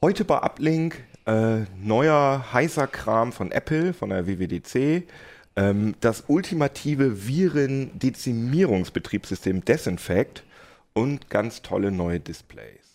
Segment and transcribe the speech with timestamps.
[0.00, 5.02] Heute bei Uplink äh, neuer heißer Kram von Apple, von der WWDC.
[5.56, 10.44] Ähm, das ultimative Viren-Dezimierungsbetriebssystem Desinfect
[10.92, 12.87] und ganz tolle neue Displays.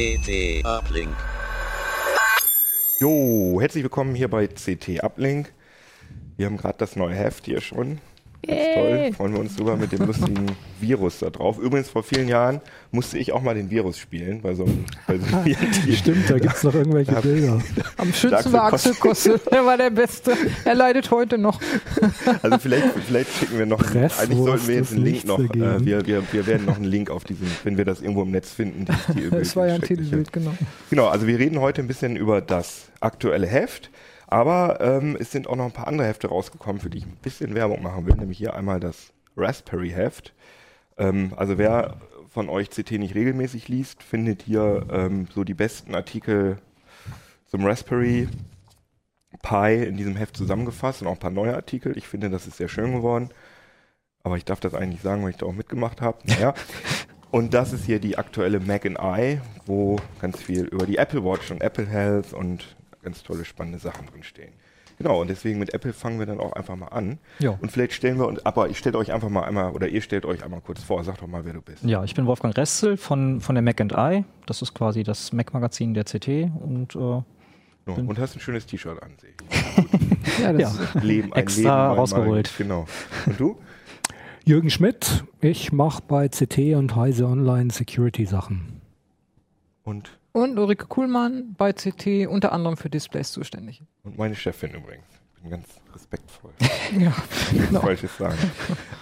[0.00, 1.14] CT Uplink.
[3.00, 5.52] Jo, herzlich willkommen hier bei CT Uplink.
[6.38, 8.00] Wir haben gerade das neue Heft hier schon.
[8.46, 10.46] Ganz toll, freuen wir uns drüber mit dem lustigen
[10.80, 11.58] Virus da drauf.
[11.58, 15.18] Übrigens, vor vielen Jahren musste ich auch mal den Virus spielen bei so einem, bei
[15.18, 15.54] so einem
[15.94, 17.60] Stimmt, da gibt es noch irgendwelche Da- Bilder.
[17.98, 19.40] Am schönsten war Axel Kossel.
[19.50, 20.32] Er war der Beste.
[20.64, 21.60] Er leidet heute noch.
[22.42, 25.84] Also vielleicht, vielleicht schicken wir noch, Presswurst eigentlich sollten wir jetzt einen Link noch, äh,
[25.84, 28.50] wir, wir, wir werden noch einen Link auf diesen, wenn wir das irgendwo im Netz
[28.50, 30.54] finden, die, die Das war ja ein Titelbild, genau.
[30.88, 33.90] Genau, also wir reden heute ein bisschen über das aktuelle Heft,
[34.30, 37.18] aber ähm, es sind auch noch ein paar andere Hefte rausgekommen, für die ich ein
[37.20, 40.32] bisschen Werbung machen will, nämlich hier einmal das Raspberry Heft.
[40.96, 41.96] Ähm, also wer
[42.28, 46.58] von euch CT nicht regelmäßig liest, findet hier ähm, so die besten Artikel
[47.46, 48.28] zum Raspberry
[49.42, 51.96] Pi in diesem Heft zusammengefasst und auch ein paar neue Artikel.
[51.98, 53.30] Ich finde, das ist sehr schön geworden.
[54.22, 56.18] Aber ich darf das eigentlich nicht sagen, weil ich da auch mitgemacht habe.
[56.24, 56.54] Naja.
[57.30, 61.24] Und das ist hier die aktuelle Mac and I, wo ganz viel über die Apple
[61.24, 64.52] Watch und Apple Health und ganz tolle spannende Sachen drin stehen.
[64.98, 67.18] Genau, und deswegen mit Apple fangen wir dann auch einfach mal an.
[67.38, 67.56] Ja.
[67.60, 70.26] Und vielleicht stellen wir uns, aber ich stelle euch einfach mal einmal, oder ihr stellt
[70.26, 71.82] euch einmal kurz vor, sag doch mal, wer du bist.
[71.84, 74.24] Ja, ich bin Wolfgang Reszel von, von der Mac and I.
[74.44, 76.50] Das ist quasi das Mac-Magazin der CT.
[76.60, 77.22] Und äh,
[77.86, 80.40] und hast ein schönes T-Shirt an, sehe ich.
[80.40, 82.52] Ja, das ja, ist Leben, ein Extra Leben rausgeholt.
[82.56, 82.86] Genau.
[83.26, 83.58] Und du?
[84.44, 88.80] Jürgen Schmidt, ich mache bei CT und Heise Online Security Sachen.
[89.82, 93.82] Und, Und Ulrike Kuhlmann bei CT unter anderem für Displays zuständig.
[94.04, 95.04] und meine Chefin übrigens.
[95.36, 96.50] Ich bin ganz respektvoll.
[96.98, 97.12] Ja,
[97.52, 97.80] genau.
[97.80, 98.36] Falsches sagen.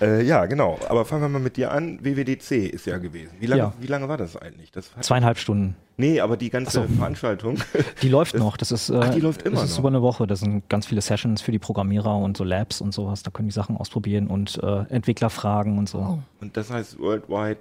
[0.02, 0.78] äh, ja, genau.
[0.90, 1.98] Aber fangen wir mal mit dir an.
[2.04, 3.32] WWDC ist ja gewesen.
[3.40, 3.72] Wie lange, Ja.
[3.80, 4.70] wie lange war das eigentlich?
[4.70, 5.74] Das zweieinhalb Stunden.
[5.96, 6.86] nee, aber die ganze so.
[6.86, 7.58] Veranstaltung.
[8.02, 8.58] Die läuft noch.
[8.58, 9.78] Das ist, äh, Ach, die läuft immer Das ist noch.
[9.80, 10.26] über eine Woche.
[10.26, 13.22] Das sind ganz viele Sessions für die Programmierer und so Labs und sowas.
[13.22, 15.98] Da können die Sachen ausprobieren und äh, Entwickler fragen und so.
[15.98, 16.18] Oh.
[16.42, 17.60] Und das heißt Worldwide.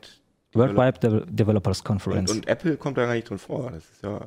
[0.53, 2.31] Worldwide De Developers Und, Conference.
[2.31, 3.72] und Apple kommt da gar nicht drin vor.
[3.72, 4.19] Das ist ja.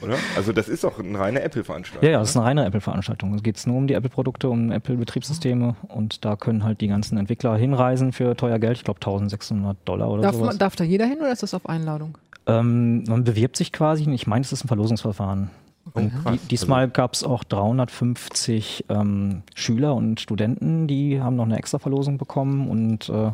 [0.02, 0.16] oder?
[0.36, 2.04] Also, das ist doch eine reine Apple-Veranstaltung.
[2.04, 3.34] ja, ja, das ist eine reine Apple-Veranstaltung.
[3.34, 7.56] Es geht nur um die Apple-Produkte, um Apple-Betriebssysteme und da können halt die ganzen Entwickler
[7.56, 8.78] hinreisen für teuer Geld.
[8.78, 10.48] Ich glaube 1600 Dollar oder Darf, sowas.
[10.48, 12.16] man, darf da jeder hin oder ist das auf Einladung?
[12.46, 15.50] Ähm, man bewirbt sich quasi, und ich meine, es ist ein Verlosungsverfahren.
[15.94, 16.38] Oh, krass.
[16.42, 21.78] Die, diesmal gab es auch 350 ähm, Schüler und Studenten, die haben noch eine extra
[21.78, 23.30] Verlosung bekommen und äh,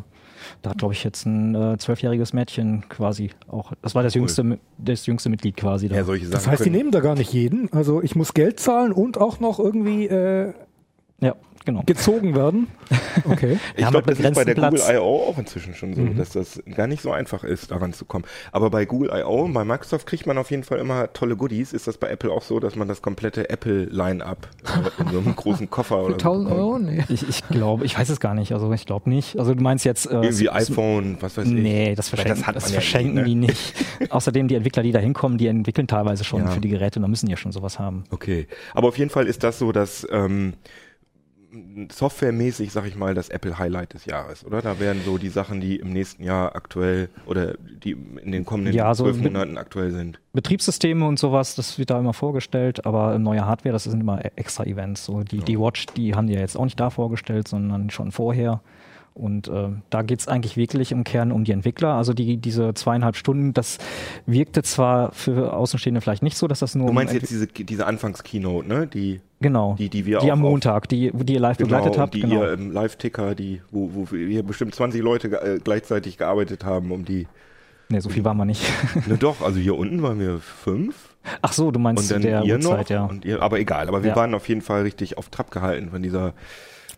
[0.61, 4.21] da hat, glaube ich, jetzt ein äh, zwölfjähriges Mädchen quasi auch, das war das Cool.
[4.21, 5.95] jüngste, das jüngste Mitglied quasi da.
[5.95, 6.33] Ja, solche Sachen.
[6.33, 7.71] Das heißt, die nehmen da gar nicht jeden.
[7.73, 10.53] Also ich muss Geld zahlen und auch noch irgendwie äh,
[11.21, 11.83] ja, genau.
[11.85, 12.67] gezogen werden.
[13.25, 13.59] Okay.
[13.77, 14.89] Ich glaube, das ist bei der begrenzten Google Platz.
[14.95, 15.29] I.O.
[15.29, 18.25] auch inzwischen schon so, dass das gar nicht so einfach ist, daran zu kommen.
[18.51, 21.73] Aber bei Google I.O., bei Microsoft kriegt man auf jeden Fall immer tolle Goodies.
[21.73, 25.35] Ist das bei Apple auch so, dass man das komplette Apple-Line-Up äh, in so einem
[25.35, 26.79] großen Koffer oder Für 1000 so Euro?
[26.79, 27.03] Nee.
[27.09, 29.37] Ich, ich glaube, ich weiß es gar nicht, also ich glaube nicht.
[29.37, 30.05] Also du meinst jetzt...
[30.05, 31.51] Äh, Irgendwie iPhone, was weiß ich.
[31.53, 33.25] Nee, das verschenken, das hat das man ja verschenken nie, ne?
[33.25, 33.73] die nicht.
[34.09, 36.47] Außerdem die Entwickler, die da hinkommen, die entwickeln teilweise schon Ja.
[36.51, 38.03] für die Geräte und da müssen die ja schon sowas haben.
[38.11, 38.47] Okay.
[38.73, 40.53] Aber auf jeden Fall ist das so, dass ähm,
[41.91, 44.61] softwaremäßig, sag ich mal, das Apple Highlight des Jahres, oder?
[44.61, 48.73] Da werden so die Sachen, die im nächsten Jahr aktuell oder die in den kommenden
[48.73, 50.19] Ja, so zwölf Monaten aktuell sind.
[50.33, 54.65] Betriebssysteme und sowas, das wird da immer vorgestellt, aber neue Hardware, das sind immer extra
[54.65, 55.05] Events.
[55.05, 58.11] So die, die Watch, die haben die ja jetzt auch nicht da vorgestellt, sondern schon
[58.11, 58.61] vorher.
[59.13, 61.93] Und äh, da geht's eigentlich wirklich im Kern um die Entwickler.
[61.93, 63.77] Also die, diese zweieinhalb Stunden, das
[64.25, 67.29] wirkte zwar für Außenstehende vielleicht nicht so, dass das nur Du um meinst Entwi- jetzt
[67.29, 68.87] diese, diese Anfangs-Keynote, ne?
[68.87, 72.01] Die, genau, die, die wir die auch am Montag, die, die ihr live begleitet genau,
[72.03, 72.13] habt.
[72.13, 72.41] die Genau.
[72.43, 76.91] ihr im Live-Ticker, die, wo, wo hier bestimmt 20 Leute ge- äh, gleichzeitig gearbeitet haben,
[76.91, 77.27] um die.
[77.89, 78.63] Nee, so viel waren wir nicht.
[79.07, 82.43] Ne, doch, also hier unten waren wir fünf Ach so, du meinst und dann der
[82.43, 82.71] ihr noch.
[82.71, 83.05] Uhrzeit, ja.
[83.05, 84.15] Und ihr, aber egal, aber wir Ja.
[84.15, 86.33] waren auf jeden Fall richtig auf Trab gehalten von dieser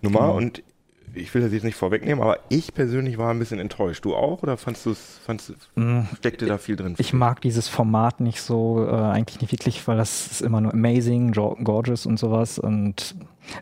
[0.02, 0.36] Nummer Genau.
[0.38, 0.64] und
[1.14, 4.06] ich will das jetzt nicht vorwegnehmen, aber ich persönlich war ein bisschen enttäuscht.
[4.06, 6.96] Du auch oder fandst du es, fandst, du- Mm, steckte da viel drin?
[6.98, 10.74] Ich mag dieses Format nicht so, äh, eigentlich nicht wirklich, weil das ist immer nur
[10.74, 12.60] amazing, gorgeous und sowas.
[12.60, 13.16] Und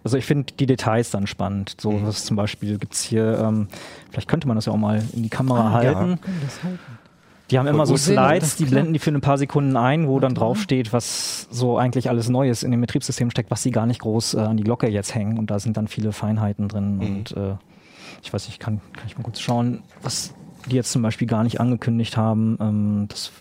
[0.04, 1.76] also ich finde die Details dann spannend.
[1.80, 2.08] So Mhm.
[2.08, 3.68] was zum Beispiel gibt's hier, ähm,
[4.12, 5.96] vielleicht könnte man das ja auch mal in die Kamera Ah, ja.
[5.96, 6.20] halten.
[6.22, 6.80] Können das halten?
[7.52, 7.96] Die haben immer so.
[7.96, 12.10] Slides, die blenden die für ein paar Sekunden ein, wo dann draufsteht, was so eigentlich
[12.10, 14.90] alles Neues in dem Betriebssystem steckt, was sie gar nicht groß äh, an die Glocke
[14.90, 15.38] jetzt hängen.
[15.38, 16.96] Und da sind dann viele Feinheiten drin.
[16.96, 17.02] Mhm.
[17.02, 17.56] Und äh,
[18.24, 20.34] ich weiß nicht, kann, kann ich mal kurz schauen, was
[20.70, 22.58] die jetzt zum Beispiel gar nicht angekündigt haben.
[22.60, 23.32] Ähm, das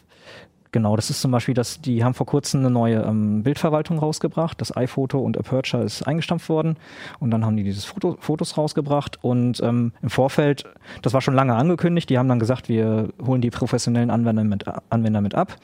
[0.75, 4.61] Genau, das ist zum Beispiel, dass die haben vor kurzem eine neue ähm, Bildverwaltung rausgebracht.
[4.61, 6.79] Das iPhoto und Aperture ist eingestampft worden
[7.21, 10.65] und dann haben die dieses Foto, Fotos rausgebracht und ähm, im Vorfeld,
[11.03, 14.65] das war schon lange angekündigt, die haben dann gesagt, wir holen die professionellen Anwender mit,
[14.91, 15.55] Anwender mit ab.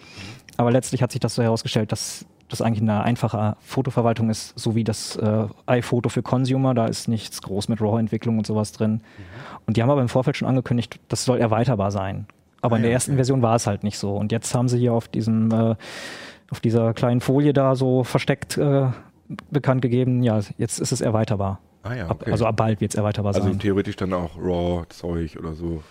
[0.58, 4.76] Aber letztlich hat sich das so herausgestellt, dass das eigentlich eine einfache Fotoverwaltung ist, so
[4.76, 6.72] wie das äh, iPhoto für Consumer.
[6.72, 9.00] Da ist nichts groß mit RAW-Entwicklung und sowas drin.
[9.66, 12.28] Und die haben aber im Vorfeld schon angekündigt, das soll erweiterbar sein.
[12.62, 14.14] Aber in der ersten Version war es halt nicht so.
[14.14, 15.76] Und jetzt haben sie hier auf diesem, äh,
[16.50, 18.88] auf dieser kleinen Folie da so versteckt äh,
[19.50, 21.60] bekannt gegeben, ja, jetzt ist es erweiterbar.
[21.82, 22.32] Ah ja, Ab, okay.
[22.32, 23.58] also ab bald wird es erweiterbar also sein.
[23.58, 25.82] theoretisch dann auch RAW-Zeug oder so.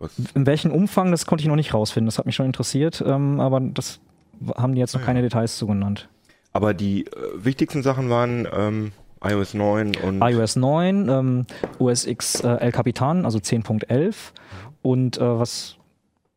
[0.00, 0.10] Was?
[0.34, 2.06] In welchem Umfang, das konnte ich noch nicht rausfinden.
[2.06, 4.00] Das hat mich schon interessiert, ähm, aber das
[4.56, 5.06] haben die jetzt noch Ah ja.
[5.06, 6.08] keine Details zu genannt.
[6.52, 11.46] Aber die äh, wichtigsten Sachen waren ähm, iOS 9 und iOS 9, ähm,
[11.78, 14.14] OS X äh, El Capitan, also 10.11
[14.82, 15.76] und äh, was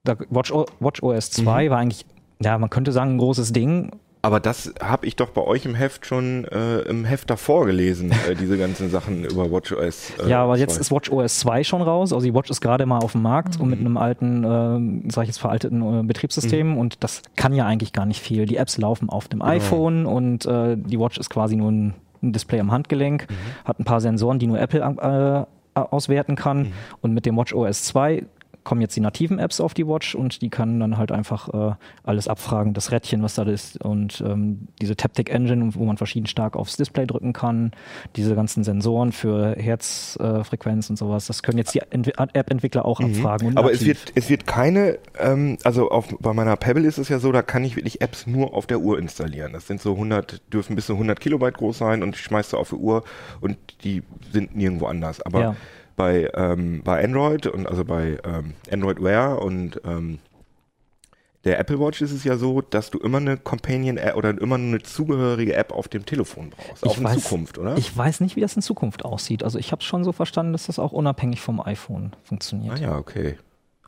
[0.06, 2.06] da, Watch, Watch OS 2 war eigentlich,
[2.42, 3.92] ja, man könnte sagen, ein großes Ding.
[4.22, 8.12] Aber das habe ich doch bei euch im Heft schon äh, im Heft davor gelesen,
[8.28, 10.13] äh, diese ganzen Sachen über WatchOS.
[10.25, 10.81] Äh, ja, aber jetzt 2.
[10.81, 12.12] ist Watch OS 2 schon raus.
[12.12, 15.24] Also die Watch ist gerade mal auf dem Markt und mit einem alten, äh, sag
[15.24, 18.48] ich jetzt veralteten äh, Betriebssystem und das kann ja eigentlich gar nicht viel.
[18.48, 21.94] Die Apps laufen auf dem iPhone und äh, die Watch ist quasi nur ein,
[22.24, 23.28] ein Display am Handgelenk,
[23.63, 26.72] hat ein paar Sensoren, die nur Apple äh, auswerten kann
[27.02, 28.25] und mit dem Watch OS 2
[28.66, 31.76] kommen jetzt die nativen Apps auf die Watch und die kann dann halt einfach äh,
[32.04, 36.28] alles abfragen, das Rädchen, was da ist und ähm, diese Taptic Engine, wo man verschieden
[36.28, 37.72] stark aufs Display drücken kann,
[38.16, 43.00] diese ganzen Sensoren für Herzfrequenz äh, und sowas, das können jetzt die Entwi App-Entwickler auch
[43.00, 43.52] abfragen.
[43.52, 43.58] Mhm.
[43.58, 47.20] Aber es wird, es wird keine, ähm, also auf, bei meiner Pebble ist es ja
[47.20, 49.54] so, da kann ich wirklich Apps nur auf der Uhr installieren.
[49.54, 52.58] Das sind so 100, dürfen bis zu 100 Kilobyte groß sein und die schmeißt du
[52.58, 53.04] auf die Uhr
[53.42, 54.02] und die
[54.32, 55.22] sind nirgendwo anders.
[55.22, 55.56] Aber Ja.
[55.95, 60.19] Bei, ähm, bei Android und also bei ähm, Android Wear und ähm,
[61.44, 64.56] der Apple Watch ist es ja so, dass du immer eine Companion App oder immer
[64.56, 66.83] eine zugehörige App auf dem Telefon brauchst.
[66.86, 67.77] Auch Ich in weiß- Zukunft, oder?
[67.77, 69.44] Ich weiß nicht, wie das in Zukunft aussieht.
[69.44, 72.74] Also ich habe schon so verstanden, dass das auch unabhängig vom iPhone funktioniert.
[72.74, 73.38] ah ja, okay.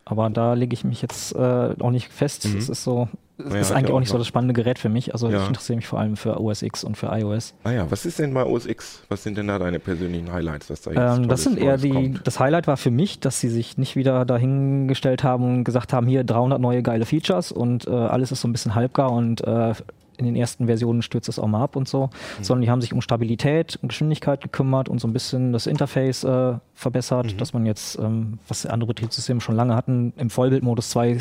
[0.05, 2.45] Aber da lege ich mich jetzt äh, auch nicht fest.
[2.45, 3.51] Es ist so, Mhm.
[3.51, 5.13] Ja, ist eigentlich auch nicht so noch- das spannende Gerät für mich.
[5.13, 5.41] Also Ja.
[5.41, 7.53] ich interessiere mich vor allem für OS X und für iOS.
[7.63, 9.03] Ah ja, was ist denn bei OS X?
[9.09, 11.89] Was sind denn da deine persönlichen Highlights, was da jetzt Ähm, das sind eher die,
[11.91, 12.25] kommt?
[12.27, 16.07] das Highlight war für mich, dass sie sich nicht wieder dahingestellt haben und gesagt haben,
[16.07, 19.73] hier 300 neue geile Features und äh, alles ist so ein bisschen halbgar und äh,
[20.17, 22.07] in den ersten Versionen stürzt es auch mal ab und so,
[22.39, 22.43] Mhm.
[22.43, 26.23] sondern die haben sich um Stabilität und Geschwindigkeit gekümmert und so ein bisschen das Interface
[26.23, 27.37] äh, verbessert, Mhm.
[27.37, 31.15] dass man jetzt, ähm, was andere Betriebssysteme schon lange hatten, im Vollbildmodus zwei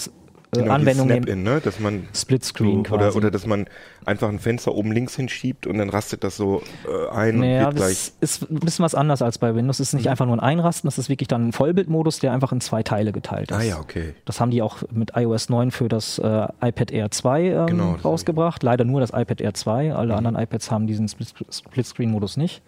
[0.54, 0.94] äh, Genau, nehmen.
[0.94, 1.60] Snap-in, ne?
[1.62, 3.18] dass man Splitscreen so, oder, quasi.
[3.18, 3.66] oder dass man
[4.04, 7.74] einfach ein Fenster oben links hinschiebt und dann rastet das so äh, ein Naja, und
[7.74, 8.12] wird gleich.
[8.20, 9.80] das ist ein bisschen was anders als bei Windows.
[9.80, 9.98] Es ist Mhm.
[9.98, 12.82] nicht einfach nur ein Einrasten, das ist wirklich dann ein Vollbildmodus, der einfach in zwei
[12.82, 13.56] Teile geteilt ist.
[13.56, 14.14] Ah ja, okay.
[14.24, 17.92] Das haben die auch mit iOS 9 für das äh, iPad Air 2 ähm, Genau,
[17.94, 18.62] das rausgebracht.
[18.62, 19.94] Leider nur das iPad Air 2.
[19.94, 20.26] Alle Mhm.
[20.26, 22.62] anderen iPads haben diesen Split- Splitscreen-Modus nicht.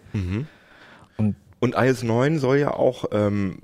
[1.17, 3.57] Und Und iOS 9 soll ja auch ähm,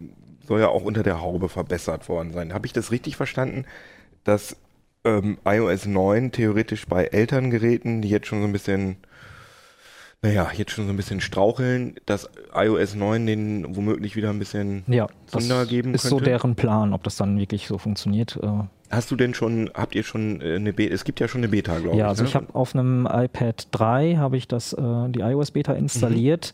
[0.47, 2.53] soll ja auch unter der Haube verbessert worden sein.
[2.53, 3.65] Habe ich das richtig verstanden,
[4.25, 4.57] dass
[5.05, 8.97] ähm, iOS 9 theoretisch bei älteren Geräten, die jetzt schon so ein bisschen
[10.25, 14.83] naja, jetzt schon so ein bisschen straucheln, dass iOS 9 den womöglich wieder ein bisschen
[14.87, 16.31] ja, das Zunder geben ist so könnte?
[16.31, 18.39] deren Plan, ob das dann wirklich so funktioniert.
[18.41, 18.47] Äh,
[18.89, 20.93] Hast du denn schon, habt ihr schon äh, eine Beta?
[20.93, 21.99] Es gibt ja schon eine Beta, glaube ich.
[21.99, 22.29] ja, also ne?
[22.29, 26.53] ich habe auf einem iPad 3 habe ich das äh, die iOS Beta installiert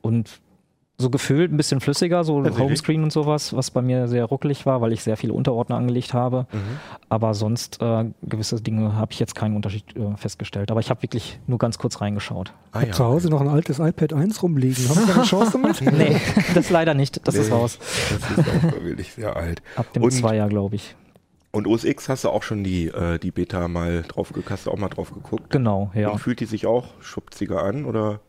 [0.00, 0.40] und
[1.02, 2.64] so gefühlt ein bisschen flüssiger, so Tatsächlich?
[2.64, 6.14] Homescreen und sowas, was bei mir sehr ruckelig war, weil ich sehr viele Unterordner angelegt
[6.14, 6.46] habe.
[6.52, 6.58] Mhm.
[7.10, 10.70] Aber sonst äh, gewisse Dinge habe ich jetzt keinen Unterschied äh, festgestellt.
[10.70, 12.54] Aber ich habe wirklich nur ganz kurz reingeschaut.
[12.72, 14.88] Ah, Ich hab zu Hause noch ein altes iPad 1 rumliegen.
[14.88, 15.82] Haben Sie eine Chance damit?
[15.92, 16.16] Nee,
[16.54, 17.26] das leider nicht.
[17.28, 17.78] Das ist Nee, raus.
[17.78, 19.60] Das ist auch wirklich sehr alt.
[19.76, 20.96] Ab dem Und- Zweier, glaube ich.
[21.54, 24.64] Und OS X hast du auch schon die, äh, die Beta mal drauf geguckt, hast
[24.66, 25.50] du auch mal drauf geguckt?
[25.50, 26.08] Genau, ja.
[26.08, 28.20] Und fühlt die sich auch schubziger an oder?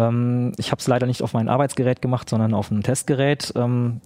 [0.00, 3.52] Ähm, ich habe es leider nicht auf mein Arbeitsgerät gemacht, sondern auf einem Testgerät.
[3.56, 4.00] Ähm,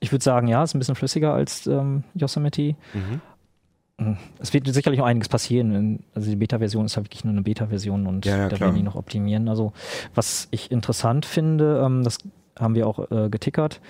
[0.00, 2.74] ich würde sagen, ja, ist ein bisschen flüssiger als ähm, Yosemite.
[2.94, 3.20] Mhm.
[4.40, 6.02] Es wird sicherlich noch einiges passieren.
[6.14, 8.82] Also die Beta-Version ist halt wirklich nur eine Beta-Version und Ja, ja, da werden die
[8.82, 9.48] noch optimieren.
[9.48, 9.72] Also
[10.14, 12.18] was ich interessant finde, ähm, das
[12.58, 13.80] haben wir auch äh, getickert,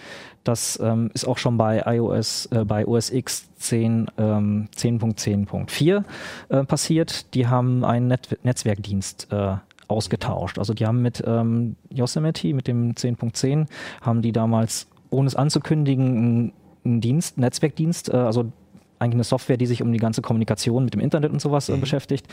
[0.44, 6.04] das ähm, ist auch schon bei iOS, äh, bei OS X 10, ähm, 10.10.4
[6.49, 7.35] äh, passiert.
[7.35, 9.56] Die haben einen Net Netzwerkdienst äh,
[9.89, 10.59] ausgetauscht.
[10.59, 13.67] Also die haben mit ähm, Yosemite, mit dem 10.10,
[14.01, 16.53] haben die damals, ohne es anzukündigen, einen,
[16.85, 18.53] einen Dienst, einen Netzwerkdienst, äh, also
[18.99, 21.77] eigentlich eine Software, die sich um die ganze Kommunikation mit dem Internet und sowas äh,
[21.77, 22.27] beschäftigt.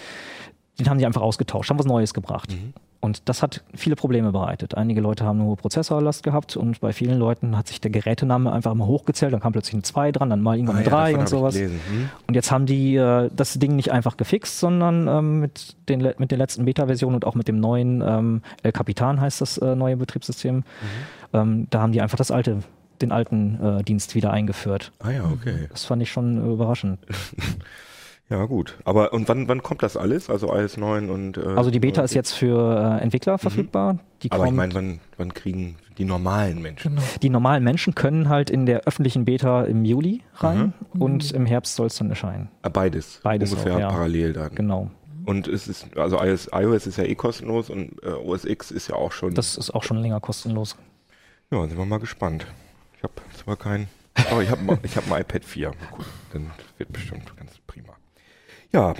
[0.80, 2.56] Den haben die einfach ausgetauscht, haben was Neues gebracht.
[3.02, 4.76] Und das hat viele Probleme bereitet.
[4.76, 8.52] Einige Leute haben eine hohe Prozessorlast gehabt und bei vielen Leuten hat sich der Gerätename
[8.52, 10.92] einfach immer hochgezählt, dann kam plötzlich ein 2 dran, dann mal irgendwann Ah ein ja,
[10.92, 11.54] 3 davon und sowas.
[11.56, 11.80] gelesen.
[11.90, 12.10] Hm.
[12.28, 16.32] Und jetzt haben die äh, das Ding nicht einfach gefixt, sondern ähm, mit, den, mit
[16.32, 19.96] der letzten Beta-Version und auch mit dem neuen ähm, El Capitan heißt das äh, neue
[19.96, 20.64] Betriebssystem, Mhm.
[21.34, 22.64] ähm, da haben die einfach das alte,
[23.02, 24.92] den alten äh, Dienst wieder eingeführt.
[25.00, 25.68] Ah ja, okay.
[25.72, 27.00] Das fand ich schon überraschend.
[28.30, 28.78] Ja, gut.
[28.86, 30.30] Aber und wann, wann kommt das alles?
[30.30, 33.98] Also iOS 9 und äh, Also die Beta ist jetzt für äh, Entwickler verfügbar.
[34.22, 34.34] Die, Mhm.
[34.34, 36.96] Aber ich meine, wann, wann kriegen die normalen Menschen?
[36.96, 37.02] Genau.
[37.22, 41.02] die normalen Menschen können halt in der öffentlichen Beta im Juli rein Mhm.
[41.02, 42.50] und im Herbst soll es dann erscheinen.
[42.62, 43.20] Ah, Beides.
[43.24, 43.88] Beides Ungefähr auch, ja.
[43.90, 44.54] parallel dann.
[44.54, 44.92] Genau.
[45.26, 48.90] Und es ist, also iOS, iOS ist ja eh kostenlos und äh, OS X ist
[48.90, 49.34] ja auch schon.
[49.34, 50.76] Das ist auch schon länger kostenlos.
[51.52, 52.46] ja, sind wir mal gespannt.
[52.98, 53.88] Ich habe zwar kein,
[54.30, 55.70] aber ich habe ich hab ein iPad 4.
[55.70, 57.94] Mal gucken, dann wird bestimmt ganz prima.
[58.72, 58.94] Ja,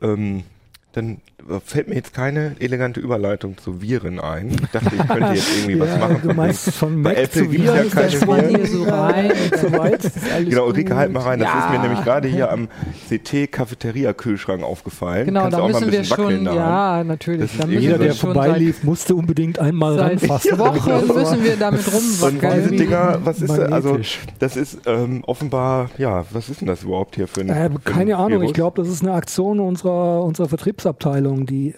[0.00, 0.44] ähm,
[0.92, 1.18] dann
[1.64, 4.50] fällt mir jetzt keine elegante Überleitung zu Viren ein.
[4.50, 6.20] Ich dachte, ich könnte jetzt irgendwie was Ja, machen.
[6.22, 8.48] du meinst von Bei Mac Apple zu ja Viren, ist keine das Viren.
[8.48, 10.04] hier so rein und so weit.
[10.04, 10.74] Das ist alles Genau, gut.
[10.74, 11.40] Ulrike, halt mal rein.
[11.40, 11.64] Das Ja.
[11.64, 12.68] ist mir nämlich gerade hier am
[13.08, 15.26] CT-Cafeteria-Kühlschrank aufgefallen.
[15.26, 16.58] Genau, Kannst da auch mal ein müssen wir bisschen wackeln schon, daran.
[16.98, 17.54] ja, natürlich.
[17.58, 20.50] Müssen Jeder, wir der vorbeilief, musste unbedingt einmal ranfassen.
[20.50, 22.76] seit Wochen müssen wir damit Und diese rumwackeln.
[22.76, 23.72] Dinger, was ist das?
[23.72, 23.98] Also,
[24.38, 27.48] das ist ähm, offenbar, ja, was ist denn das überhaupt hier für ein.
[27.48, 30.48] Äh, keine Ahnung, ich glaube, das ist eine Aktion unserer, unserer
[30.82, 31.74] Vertriebsabteilung, die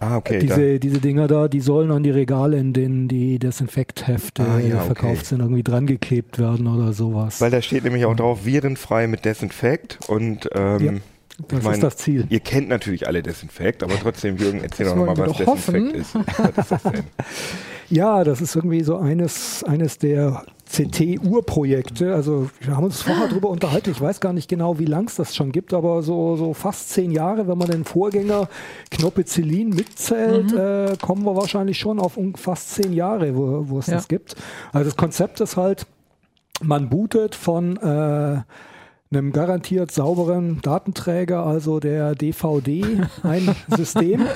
[0.00, 0.38] Ah, okay.
[0.38, 4.76] diese, diese Dinger da, die sollen an die Regale, in denen die Desinfekthefte Ah, ja,
[4.76, 4.86] okay.
[4.86, 7.40] verkauft sind, irgendwie dran geklebt werden oder sowas.
[7.40, 10.92] weil da steht nämlich auch drauf, virenfrei mit Desinfekt und ähm, Ja,
[11.48, 12.26] das ich mein, ist das Ziel.
[12.28, 15.96] Ihr kennt natürlich alle Desinfekt, aber trotzdem, Jürgen, erzähl Das doch nochmal, was doch Desinfekt
[15.96, 16.14] ist.
[16.38, 17.02] Was ist das denn?
[17.90, 22.14] Ja, das ist irgendwie so eines, eines der CT-Urprojekte.
[22.14, 23.90] Also wir haben uns vorher darüber unterhalten.
[23.90, 26.90] Ich weiß gar nicht genau, wie lang es das schon gibt, aber so, so fast
[26.90, 28.48] zehn Jahre, wenn man den Vorgänger
[28.90, 33.86] Knopezelin mitzählt, äh, kommen wir wahrscheinlich schon auf um fast zehn Jahre, wo, wo es
[33.86, 33.94] Ja.
[33.94, 34.36] das gibt.
[34.72, 35.86] Also das Konzept ist halt,
[36.60, 38.40] man bootet von äh,
[39.10, 42.84] einem garantiert sauberen Datenträger, also der DVD,
[43.22, 44.26] ein System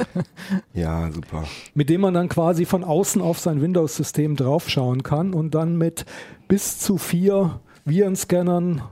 [0.73, 1.45] Ja, super.
[1.75, 6.07] mit dem man dann quasi von außen auf sein Windows-System draufschauen kann und dann mit
[6.49, 8.83] bis zu vier Virenscannern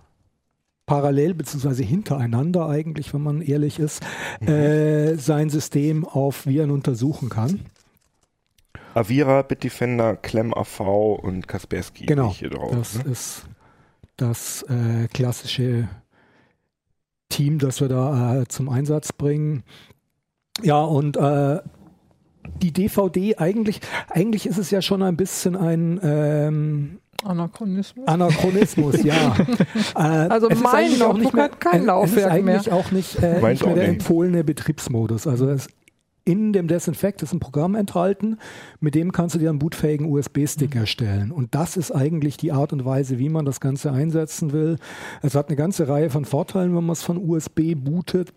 [0.86, 4.02] parallel beziehungsweise hintereinander eigentlich, wenn man ehrlich ist,
[4.40, 7.60] äh, sein System auf Viren untersuchen kann.
[8.94, 10.80] Avira, Bitdefender, ClemmAV
[11.22, 12.74] und Kaspersky Genau, hier drauf.
[12.76, 13.12] Das ne?
[13.12, 13.44] ist
[14.20, 15.88] das äh, klassische
[17.28, 19.62] Team, das wir da äh, zum Einsatz bringen.
[20.62, 21.60] Ja, und äh,
[22.62, 28.06] die DVD eigentlich, eigentlich ist es ja schon ein bisschen ein ähm, Anachronismus.
[28.08, 29.36] Anachronismus, ja.
[29.94, 29.98] Äh,
[30.28, 32.74] Also es mein Notebook hat kein es Laufwerk ist eigentlich mehr.
[32.74, 33.88] auch nicht, äh, nicht mehr auch der nicht.
[34.00, 35.26] empfohlene Betriebsmodus.
[35.26, 35.68] Also es
[36.24, 38.38] in dem Desinfekt ist ein Programm enthalten,
[38.80, 40.80] mit dem kannst du dir einen bootfähigen USB-Stick Mhm.
[40.80, 41.32] erstellen.
[41.32, 44.76] Und das ist eigentlich die Art und Weise, wie man das Ganze einsetzen will.
[45.22, 48.32] Es hat eine ganze Reihe von Vorteilen, wenn man es von USB bootet.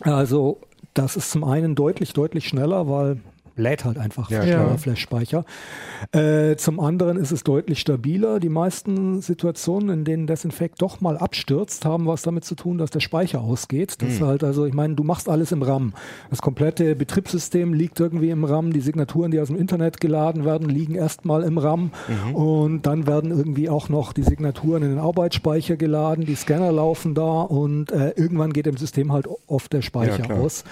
[0.00, 0.60] Also
[0.94, 3.18] das ist zum einen deutlich, deutlich schneller, weil
[3.60, 4.78] lädt halt einfach Ja, klar.
[4.78, 5.44] Flash-Speicher.
[6.12, 8.40] Äh, zum anderen ist es deutlich stabiler.
[8.40, 12.90] Die meisten Situationen, in denen Desinfekt doch mal abstürzt, haben was damit zu tun, dass
[12.90, 14.00] der Speicher ausgeht.
[14.00, 15.92] Das ist halt, also ich meine, du machst alles im RAM.
[16.30, 18.72] Das komplette Betriebssystem liegt irgendwie im RAM.
[18.72, 21.90] Die Signaturen, die aus dem Internet geladen werden, liegen erstmal im RAM.
[22.32, 26.24] Und dann werden irgendwie auch noch die Signaturen in den Arbeitsspeicher geladen.
[26.24, 30.40] Die Scanner laufen da und äh, irgendwann geht im System halt oft der Speicher klar.
[30.40, 30.64] aus.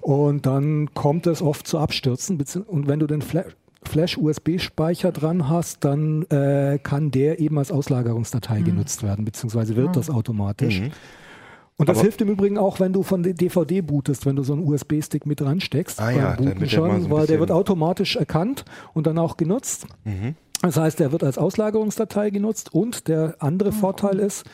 [0.00, 2.29] Und dann kommt es oft zu Abstürzen.
[2.38, 3.44] Bezieh- Und wenn du den Fla
[3.82, 10.10] Flash-USB-Speicher dran hast, dann äh, kann der eben als Auslagerungsdatei genutzt werden, beziehungsweise wird das
[10.10, 10.80] automatisch.
[10.80, 10.90] Mhm.
[11.76, 14.42] Und das Aber- hilft im Übrigen auch, wenn du von der DVD bootest, wenn du
[14.42, 15.98] so einen USB-Stick mit dran steckst.
[15.98, 19.38] Ah ja, beim Booten mal so schon, weil der wird automatisch erkannt und dann auch
[19.38, 19.86] genutzt.
[20.04, 20.34] Mhm.
[20.60, 24.44] Das heißt, der wird als Auslagerungsdatei genutzt und der andere Vorteil ist,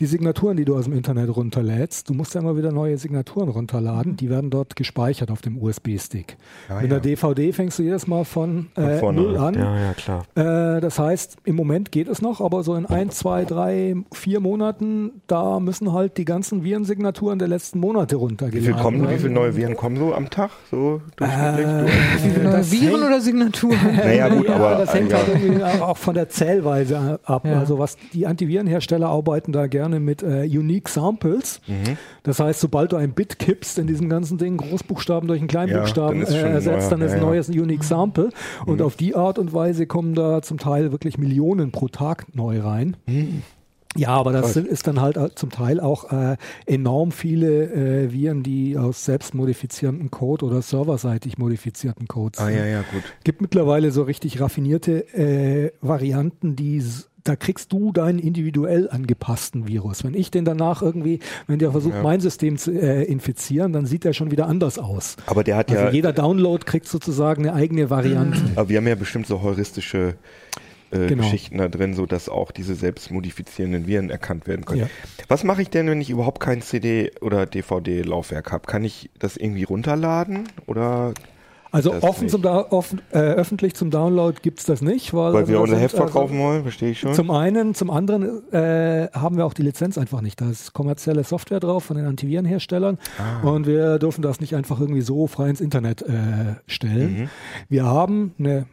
[0.00, 3.48] die Signaturen, die du aus dem Internet runterlädst, du musst ja immer wieder neue Signaturen
[3.48, 6.36] runterladen, die werden dort gespeichert auf dem USB-Stick.
[6.68, 6.88] Ah, Mit ja.
[6.88, 9.54] der DVD fängst du jedes Mal von, Von äh, vorne Null an.
[9.54, 10.24] Ja, ja, klar.
[10.34, 14.40] Äh, das heißt, im Moment geht es noch, aber so in ein, zwei, drei, vier
[14.40, 19.06] Monaten, da müssen halt die ganzen Virensignaturen der letzten Monate Wie runtergeladen viel, kommen, wie
[19.06, 19.18] werden.
[19.20, 20.50] viele neue Viren kommen so am Tag?
[20.70, 21.66] So durchschnittlich?
[21.66, 23.78] Äh, Neue das Viren hängt- oder Signaturen?
[23.96, 27.46] naja, gut, ja, aber das hängt halt irgendwie auch von der Zählweise ab.
[27.46, 27.58] Ja.
[27.58, 31.60] Also was die Antivirenhersteller arbeiten da gerne mit äh, Unique Samples.
[31.66, 31.96] Mhm.
[32.22, 36.20] Das heißt, sobald du ein Bit kippst in diesem ganzen Ding, Großbuchstaben durch einen Kleinbuchstaben
[36.20, 38.30] Ja, dann ist äh, ersetzt, dann ist ein neues Unique Sample.
[38.64, 42.60] Und auf die Art und Weise kommen da zum Teil wirklich Millionen pro Tag neu
[42.60, 42.96] rein.
[43.96, 48.42] Ja, aber das sind, ist dann halt zum Teil auch äh, enorm viele äh, Viren,
[48.42, 52.56] die aus selbst modifizierendem Code oder serverseitig modifizierten Codes Ah sind.
[52.56, 53.02] ja, ja, gut.
[53.24, 56.82] gibt mittlerweile so richtig raffinierte äh, Varianten, die
[57.28, 60.04] da kriegst du deinen individuell angepassten Virus.
[60.04, 62.02] Wenn ich den danach irgendwie, wenn der versucht, Ja.
[62.02, 65.16] mein System zu äh, infizieren, dann sieht der schon wieder anders aus.
[65.26, 68.40] Aber der hat Also ja, jeder Download kriegt sozusagen eine eigene Variante.
[68.56, 70.14] aber wir haben ja bestimmt so heuristische
[70.92, 71.24] äh, Genau.
[71.24, 74.82] Geschichten da drin, so dass auch diese selbstmodifizierenden Viren erkannt werden können.
[74.82, 74.88] Ja.
[75.28, 78.66] Was mache ich denn, wenn ich überhaupt kein CD oder DVD-Laufwerk habe?
[78.66, 81.12] Kann ich das irgendwie runterladen oder
[81.76, 82.30] Also Das offen nicht.
[82.32, 85.82] zum offen, äh, öffentlich zum Download gibt's das nicht, weil, weil also wir unser sind,
[85.82, 86.62] Heft also, verkaufen wollen?
[86.62, 87.12] Verstehe ich schon.
[87.12, 90.40] Zum einen, zum anderen äh, haben wir auch die Lizenz einfach nicht.
[90.40, 93.46] Da ist kommerzielle Software drauf von den Antivirenherstellern Ah.
[93.46, 97.20] und wir dürfen das nicht einfach irgendwie so frei ins Internet äh, stellen.
[97.20, 97.28] Mhm.
[97.68, 98.66] Wir haben eine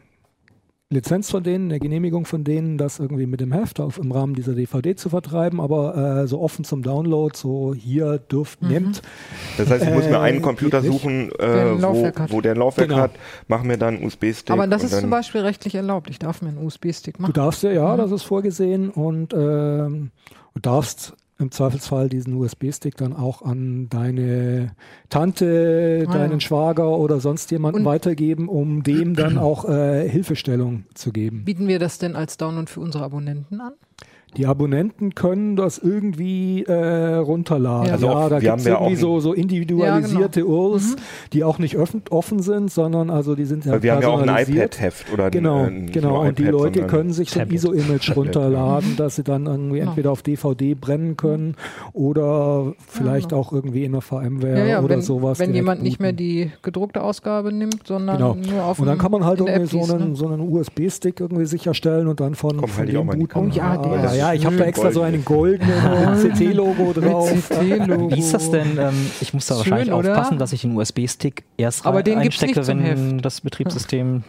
[0.90, 4.34] Lizenz von denen, eine Genehmigung von denen, das irgendwie mit dem Heft auf, im Rahmen
[4.34, 8.68] dieser DVD zu vertreiben, aber äh, so offen zum Download, so hier dürft, Mhm.
[8.68, 9.02] nehmt.
[9.56, 11.00] Das heißt, ich muss mir Äh, einen Computer geht nicht.
[11.02, 13.00] suchen, äh, wo, wo der ein Laufwerk Genau.
[13.00, 13.12] hat,
[13.48, 14.50] mache mir dann einen USB-Stick.
[14.52, 16.10] Aber das ist zum Beispiel rechtlich erlaubt.
[16.10, 17.32] Ich darf mir einen USB-Stick Du machen.
[17.32, 17.98] darfst ja, ja, Mhm.
[17.98, 20.10] das ist vorgesehen und ähm,
[20.54, 24.72] du darfst im Zweifelsfall diesen USB-Stick dann auch an deine
[25.08, 26.40] Tante, Ah, deinen ja.
[26.40, 31.44] Schwager oder sonst jemanden Und- weitergeben, um dem dann auch äh, Hilfestellung zu geben.
[31.44, 33.72] Bieten wir das denn als Download für unsere Abonnenten an?
[34.36, 37.86] Die Abonnenten können das irgendwie äh, runterladen.
[37.86, 37.92] Ja.
[37.94, 40.96] Also ja, auch- da gibt es haben ja irgendwie auch so, so individualisierte Ja, URLs,
[40.96, 41.00] Mhm.
[41.32, 44.20] die auch nicht öffn offen sind, sondern also die sind ja wir haben ja auch
[44.22, 46.08] ein iPad-Heft oder ein, Genau, äh, nicht genau.
[46.10, 47.50] nur Und die iPad, Leute können sich so ein.
[47.50, 49.90] ISO-Image runterladen, dass sie dann irgendwie Genau.
[49.90, 51.54] entweder auf DVD brennen können
[51.92, 53.40] oder vielleicht genau.
[53.40, 55.38] auch irgendwie in der VMware Ja, ja, oder wenn, sowas.
[55.38, 56.16] wenn jemand nicht mehr booten.
[56.24, 58.34] die gedruckte Ausgabe nimmt, sondern Genau.
[58.34, 60.16] nur auf Und dann kann man halt irgendwie App so einen, ne?
[60.16, 63.28] so einen USB-Stick irgendwie sicherstellen und dann von, Komm, von halt dem booten.
[63.36, 65.14] Oh ja, der ja, ich habe da extra so golden.
[65.14, 67.34] einen goldenen CT-Logo drauf.
[67.34, 68.10] Mit CT-Logo.
[68.10, 68.78] Wie ist das denn?
[68.78, 70.10] Ähm, ich muss da Schön, wahrscheinlich oder?
[70.12, 74.24] aufpassen, dass ich den USB-Stick erst Aber den einstecke, wenn das Betriebssystem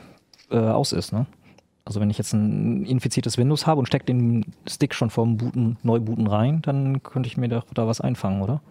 [0.52, 1.14] äh, aus ist.
[1.14, 1.25] Ne?
[1.86, 5.78] Also wenn ich jetzt ein infiziertes Windows habe und stecke den Stick schon vorm Booten,
[5.84, 8.62] Neubooten rein, dann könnte ich mir da, da was einfangen, oder?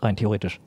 [0.00, 0.60] Rein theoretisch.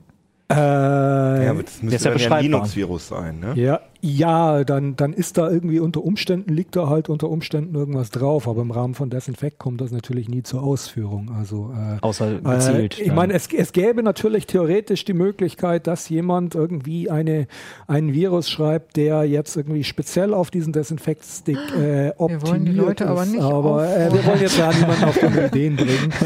[0.56, 2.42] Äh, Ja, aber das müsste ja dann ein.
[2.44, 3.52] Linux-Virus sein, ne?
[3.54, 8.10] Ja, ja, dann, dann ist da irgendwie unter Umständen, liegt da halt unter Umständen irgendwas
[8.10, 11.30] drauf, aber im Rahmen von Desinfect kommt das natürlich nie zur Ausführung.
[11.38, 12.98] Also äh, Außer gezielt.
[12.98, 17.46] Äh, ich meine, es, es gäbe natürlich theoretisch die Möglichkeit, dass jemand irgendwie eine,
[17.86, 23.04] einen Virus schreibt, der jetzt irgendwie speziell auf diesen Desinfect-Stick äh, optimiert wollen die Leute
[23.04, 23.10] ist.
[23.10, 26.12] aber nicht aber äh, wir wollen jetzt ja niemanden auf dumme Ideen bringen.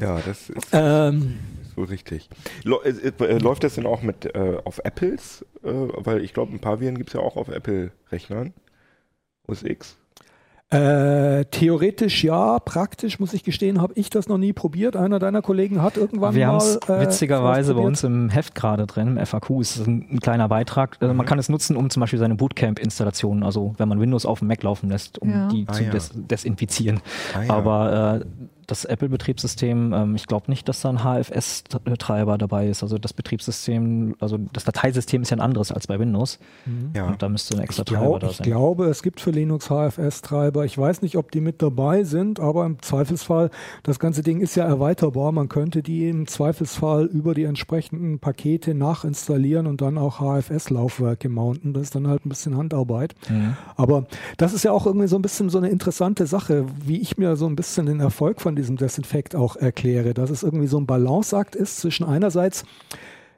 [0.00, 1.34] Ja, das ist Ähm,
[1.74, 2.28] so richtig.
[2.64, 5.44] Lo- äh, äh, läuft das denn auch mit äh, auf Apples?
[5.62, 8.52] Äh, weil ich glaube, ein paar Viren gibt es ja auch auf Apple-Rechnern.
[9.46, 9.96] OS X.
[10.72, 14.94] Äh, theoretisch ja, praktisch muss ich gestehen, habe ich das noch nie probiert.
[14.94, 16.64] Einer deiner Kollegen hat irgendwann wir haben mal.
[16.64, 20.20] es äh, witzigerweise bei uns im Heft gerade drin, im FAQ, ist es ein, ein
[20.20, 20.96] kleiner Beitrag.
[21.00, 21.16] Also Mhm.
[21.16, 24.46] man kann es nutzen, um zum Beispiel seine Bootcamp-Installation, also wenn man Windows auf dem
[24.46, 25.48] Mac laufen lässt, um Ja.
[25.48, 25.90] die Ah, zu ja.
[25.90, 27.00] des, desinfizieren.
[27.34, 27.50] Ah, ja.
[27.52, 28.24] Aber äh,
[28.70, 32.82] das Apple-Betriebssystem, ähm, ich glaube nicht, dass da ein HFS-Treiber dabei ist.
[32.82, 36.38] Also das Betriebssystem, also das Dateisystem ist ja ein anderes als bei Windows.
[36.94, 37.06] ja.
[37.06, 38.46] Und da müsste ein extra Ich, Treiber glaub, da ich sein.
[38.46, 40.64] glaube, es gibt für Linux HFS-Treiber.
[40.64, 43.50] Ich weiß nicht, ob die mit dabei sind, aber im Zweifelsfall,
[43.82, 45.32] das ganze Ding ist ja erweiterbar.
[45.32, 51.72] Man könnte die im Zweifelsfall über die entsprechenden Pakete nachinstallieren und dann auch HFS-Laufwerke mounten.
[51.72, 53.14] Das ist dann halt ein bisschen Handarbeit.
[53.28, 53.56] Mhm.
[53.76, 54.06] Aber
[54.36, 57.36] das ist ja auch irgendwie so ein bisschen so eine interessante Sache, wie ich mir
[57.36, 60.86] so ein bisschen den Erfolg von diesem Desinfekt auch erkläre, dass es irgendwie so ein
[60.86, 62.64] Balanceakt ist zwischen einerseits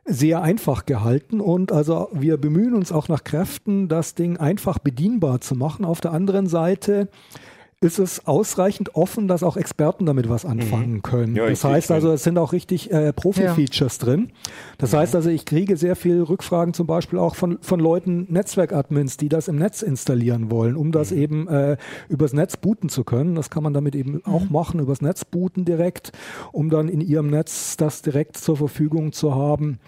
[0.04, 5.40] sehr einfach gehalten und also wir bemühen uns auch nach Kräften, das Ding einfach bedienbar
[5.40, 5.84] zu machen.
[5.84, 7.08] Auf der anderen Seite
[7.82, 11.32] ist es ausreichend offen, dass auch Experten damit was anfangen können.
[11.32, 11.36] Mhm.
[11.36, 14.30] Ja, das heißt also, es sind auch richtig äh, Profi-Features drin.
[14.78, 19.16] Das heißt also, ich kriege sehr viel Rückfragen zum Beispiel auch von, von Leuten, Netzwerk-Admins,
[19.16, 20.92] die das im Netz installieren wollen, um Mhm.
[20.92, 21.76] das eben äh,
[22.08, 23.34] übers Netz booten zu können.
[23.34, 26.12] Das kann man damit eben auch machen, übers Netz booten direkt,
[26.52, 29.78] um dann in ihrem Netz das direkt zur Verfügung zu haben.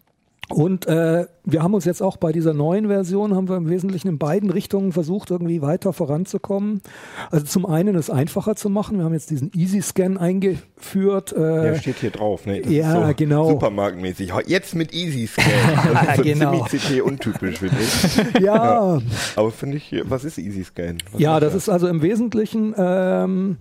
[0.50, 4.09] Und äh, wir haben uns jetzt auch bei dieser neuen Version, haben wir im Wesentlichen
[4.09, 6.83] in beiden Richtungen versucht, irgendwie weiter voranzukommen.
[7.30, 8.98] Also zum einen es einfacher zu machen.
[8.98, 11.33] Wir haben jetzt diesen Easy Scan eingeführt.
[11.37, 12.61] Äh, Ja, steht hier drauf, ne?
[12.61, 13.48] Das ja, so genau.
[13.50, 14.33] Supermarktmäßig.
[14.46, 15.42] Jetzt mit Easy Scan.
[15.94, 16.64] Das ist so Genau.
[16.66, 18.40] ziemlich CT-untypisch, finde ich.
[18.40, 19.00] ja,
[19.37, 20.98] Aber finde ich, was ist Easy Scan?
[21.12, 23.57] Was Ja, das ist also im Wesentlichen, ähm,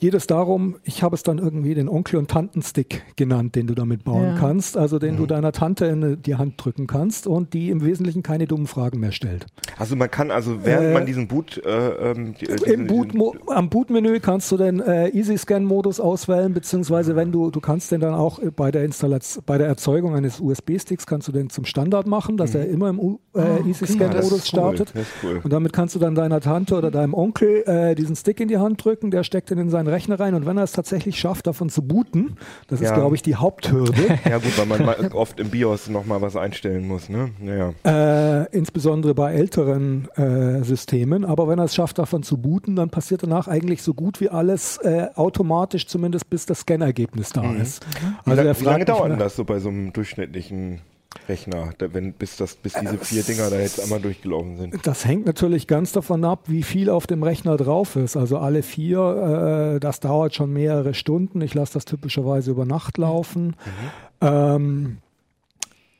[0.00, 3.74] geht es darum, ich habe es dann irgendwie den Onkel- und Tantenstick genannt, den du
[3.74, 4.36] damit bauen Ja.
[4.38, 5.18] kannst, also den Mhm.
[5.18, 8.98] du deiner Tante in die Hand drücken kannst und die im Wesentlichen keine dummen Fragen
[8.98, 9.46] mehr stellt.
[9.78, 13.08] Also man kann also, während Äh, man diesen Boot, äh, ähm, die, äh, Im diesen-
[13.18, 18.00] Boot am Bootmenü kannst du den äh, Easy-Scan-Modus auswählen, beziehungsweise wenn du, du kannst den
[18.00, 21.64] dann auch äh, bei der Installation, bei der Erzeugung eines USB-Sticks kannst du den zum
[21.64, 24.92] Standard machen, dass er immer im äh, Ah, das Easy-Scan-Modus cool, startet.
[25.22, 25.40] Cool.
[25.44, 28.58] Und damit kannst du dann deiner Tante oder deinem Onkel äh, diesen Stick in die
[28.58, 31.46] Hand drücken, der steckt ihn in seinen Rechner rein und wenn er es tatsächlich schafft,
[31.46, 32.36] davon zu booten,
[32.68, 32.94] das ist, Ja.
[32.94, 34.80] glaube ich, die Haupthürde, Ja gut, weil man
[35.12, 37.30] oft im BIOS nochmal was einstellen muss, ne?
[37.40, 37.72] Naja.
[37.84, 42.90] äh, insbesondere bei älteren äh, Systemen, aber wenn er es schafft, davon zu booten, dann
[42.90, 47.84] passiert danach eigentlich so gut wie alles äh, automatisch, zumindest bis das Scannergebnis da ist.
[48.24, 50.80] Wie, Also wie lange dauert das so bei so einem durchschnittlichen
[51.28, 54.86] Rechner, wenn, bis, das, bis diese vier Dinger da jetzt einmal durchgelaufen sind?
[54.86, 58.16] Das hängt natürlich ganz davon ab, wie viel auf dem Rechner drauf ist.
[58.16, 61.40] Also alle vier, äh, das dauert schon mehrere Stunden.
[61.40, 63.56] Ich lasse das typischerweise über Nacht laufen.
[64.20, 64.98] Ähm,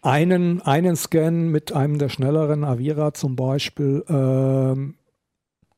[0.02, 4.94] einen, einen Scan mit einem der schnelleren Avira zum Beispiel, ähm,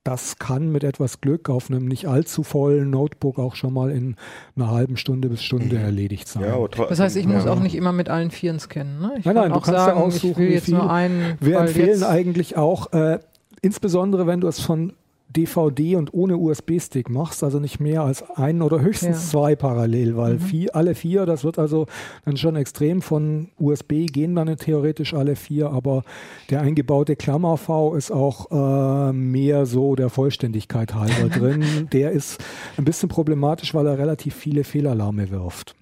[0.04, 4.16] das kann mit etwas Glück auf einem nicht allzu vollen Notebook auch schon mal in
[4.56, 5.82] einer halben Stunde bis Stunde Mhm.
[5.84, 6.42] erledigt sein.
[6.42, 7.52] Ja, Das heißt, ich muss ja.
[7.52, 9.00] auch nicht immer mit allen Vieren scannen.
[9.00, 9.12] Ne?
[9.18, 10.74] Ich Nein, kann nein, du auch kannst ja sagen, aussuchen, ich will wie jetzt viel.
[10.74, 11.34] nur einen.
[11.40, 13.20] Wir empfehlen eigentlich auch, äh,
[13.60, 14.92] insbesondere wenn du es von
[15.32, 19.30] DVD und ohne USB-Stick machst, also nicht mehr als einen oder höchstens Ja.
[19.40, 20.38] zwei parallel, weil Mhm.
[20.40, 21.86] vier, alle vier, das wird also
[22.24, 26.04] dann schon extrem von USB gehen dann theoretisch alle vier, aber
[26.50, 31.64] der eingebaute Klammer-V ist auch äh, mehr so der Vollständigkeit halber drin.
[31.92, 32.42] Der ist
[32.76, 35.74] ein bisschen problematisch, weil er relativ viele Fehlalarme wirft.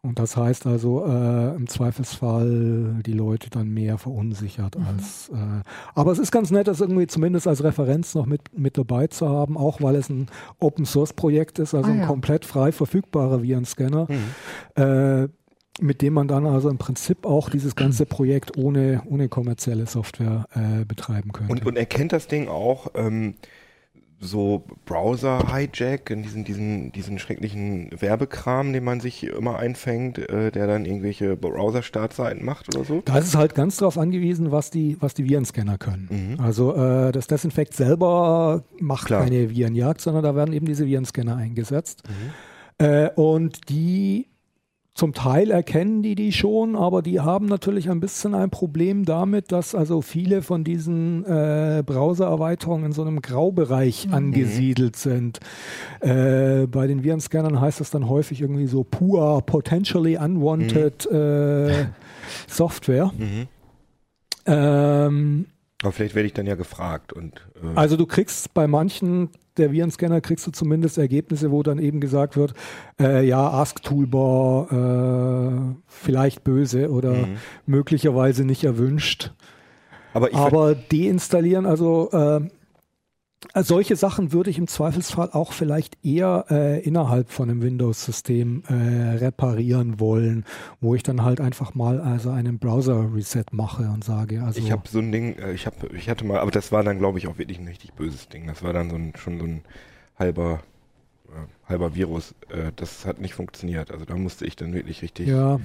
[0.00, 5.28] Und das heißt also äh, im Zweifelsfall die Leute dann mehr verunsichert als.
[5.30, 5.62] Äh,
[5.94, 9.28] aber es ist ganz nett, das irgendwie zumindest als Referenz noch mit, mit dabei zu
[9.28, 10.28] haben, auch weil es ein
[10.60, 12.06] Open Source Projekt ist, also Ah, ein ja.
[12.06, 14.82] komplett frei verfügbarer Virenscanner, Mhm.
[14.82, 15.28] äh,
[15.80, 20.46] mit dem man dann also im Prinzip auch dieses ganze Projekt ohne, ohne kommerzielle Software
[20.54, 21.52] äh, betreiben könnte.
[21.52, 23.34] Und, und erkennt das Ding auch ähm,
[24.20, 30.66] so Browser-Hijack, in diesen, diesen, diesen schrecklichen Werbekram, den man sich immer einfängt, äh, der
[30.66, 33.02] dann irgendwelche Browser-Startseiten macht oder so?
[33.04, 36.36] Da ist es halt ganz darauf angewiesen, was die, was die Virenscanner können.
[36.36, 36.40] Mhm.
[36.44, 39.24] Also äh, das Desinfekt selber macht Klar.
[39.24, 42.02] keine Virenjagd, sondern da werden eben diese Virenscanner eingesetzt.
[42.08, 42.84] Mhm.
[42.84, 44.26] Äh, und die
[44.98, 49.52] zum Teil erkennen die die schon, aber die haben natürlich ein bisschen ein Problem damit,
[49.52, 55.38] dass also viele von diesen äh, Browser-Erweiterungen in so einem Graubereich angesiedelt sind.
[56.00, 61.86] Äh, bei den Virenscannern heißt das dann häufig irgendwie so pur, potentially unwanted äh,
[62.48, 63.12] Software.
[63.16, 63.46] Mhm.
[64.46, 65.46] Ähm,
[65.82, 69.72] Aber vielleicht werde ich dann ja gefragt und äh, also du kriegst bei manchen der
[69.72, 72.54] Virenscanner kriegst du zumindest Ergebnisse, wo dann eben gesagt wird,
[73.00, 77.36] äh, ja, Ask Toolbar äh, vielleicht böse oder Mhm.
[77.66, 79.32] möglicherweise nicht erwünscht.
[80.14, 82.40] aber ich Aber deinstallieren, also äh,
[83.54, 88.74] solche Sachen würde ich im Zweifelsfall auch vielleicht eher äh, innerhalb von einem Windows-System äh,
[89.18, 90.44] reparieren wollen,
[90.80, 94.88] wo ich dann halt einfach mal also einen Browser-Reset mache und sage, also Ich habe
[94.88, 97.28] so ein Ding, äh, ich habe, ich hatte mal, aber das war dann, glaube ich,
[97.28, 98.46] auch wirklich ein richtig böses Ding.
[98.46, 99.62] Das war dann so ein, schon so ein
[100.18, 100.60] halber,
[101.28, 102.34] äh, halber Virus.
[102.50, 103.92] Äh, das hat nicht funktioniert.
[103.92, 105.60] Also da musste ich dann wirklich richtig, ja,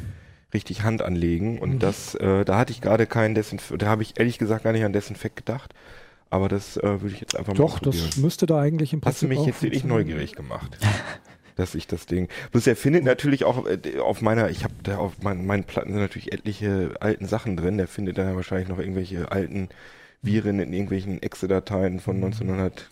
[0.53, 1.57] richtig Hand anlegen.
[1.57, 1.79] Und Mhm.
[1.79, 4.85] das, äh, da hatte ich gerade keinen Desinfekt, da habe ich ehrlich gesagt gar nicht
[4.85, 5.73] an Desinfekt gedacht.
[6.33, 8.21] Aber das äh, würde ich jetzt einfach doch, mal das probieren.
[8.23, 10.79] müsste da eigentlich im Hast du Prinzip mich jetzt wirklich neugierig gemacht.
[11.55, 12.27] dass ich das Ding.
[12.51, 15.91] Bloß er findet natürlich auch äh, auf meiner, ich habe da auf mein, meinen Platten
[15.91, 17.77] sind natürlich etliche alten Sachen drin.
[17.77, 19.69] Der findet dann ja wahrscheinlich noch irgendwelche alten
[20.23, 22.87] Viren in irgendwelchen Exe-Dateien von 1900.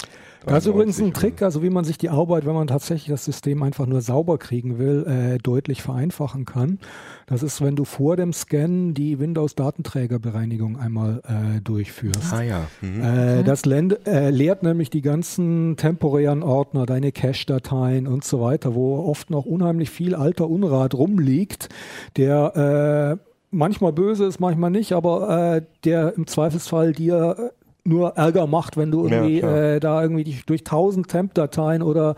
[0.45, 3.25] Das ist übrigens ein Trick, also wie man sich die Arbeit, wenn man tatsächlich das
[3.25, 6.79] System einfach nur sauber kriegen will, äh, deutlich vereinfachen kann.
[7.27, 12.33] Das ist, wenn du vor dem Scan die Windows-Datenträgerbereinigung einmal äh, durchführst.
[12.33, 12.67] Ah ja.
[12.81, 13.01] Mhm.
[13.03, 18.73] Äh, das lend, äh, leert nämlich die ganzen temporären Ordner, deine Cache-Dateien und so weiter,
[18.73, 21.69] wo oft noch unheimlich viel alter Unrat rumliegt,
[22.17, 28.15] der äh, manchmal böse ist, manchmal nicht, aber äh, der im Zweifelsfall dir äh, nur
[28.17, 29.57] Ärger macht, wenn du Ja, irgendwie klar.
[29.57, 32.15] äh, da irgendwie dich durch tausend Temp-Dateien oder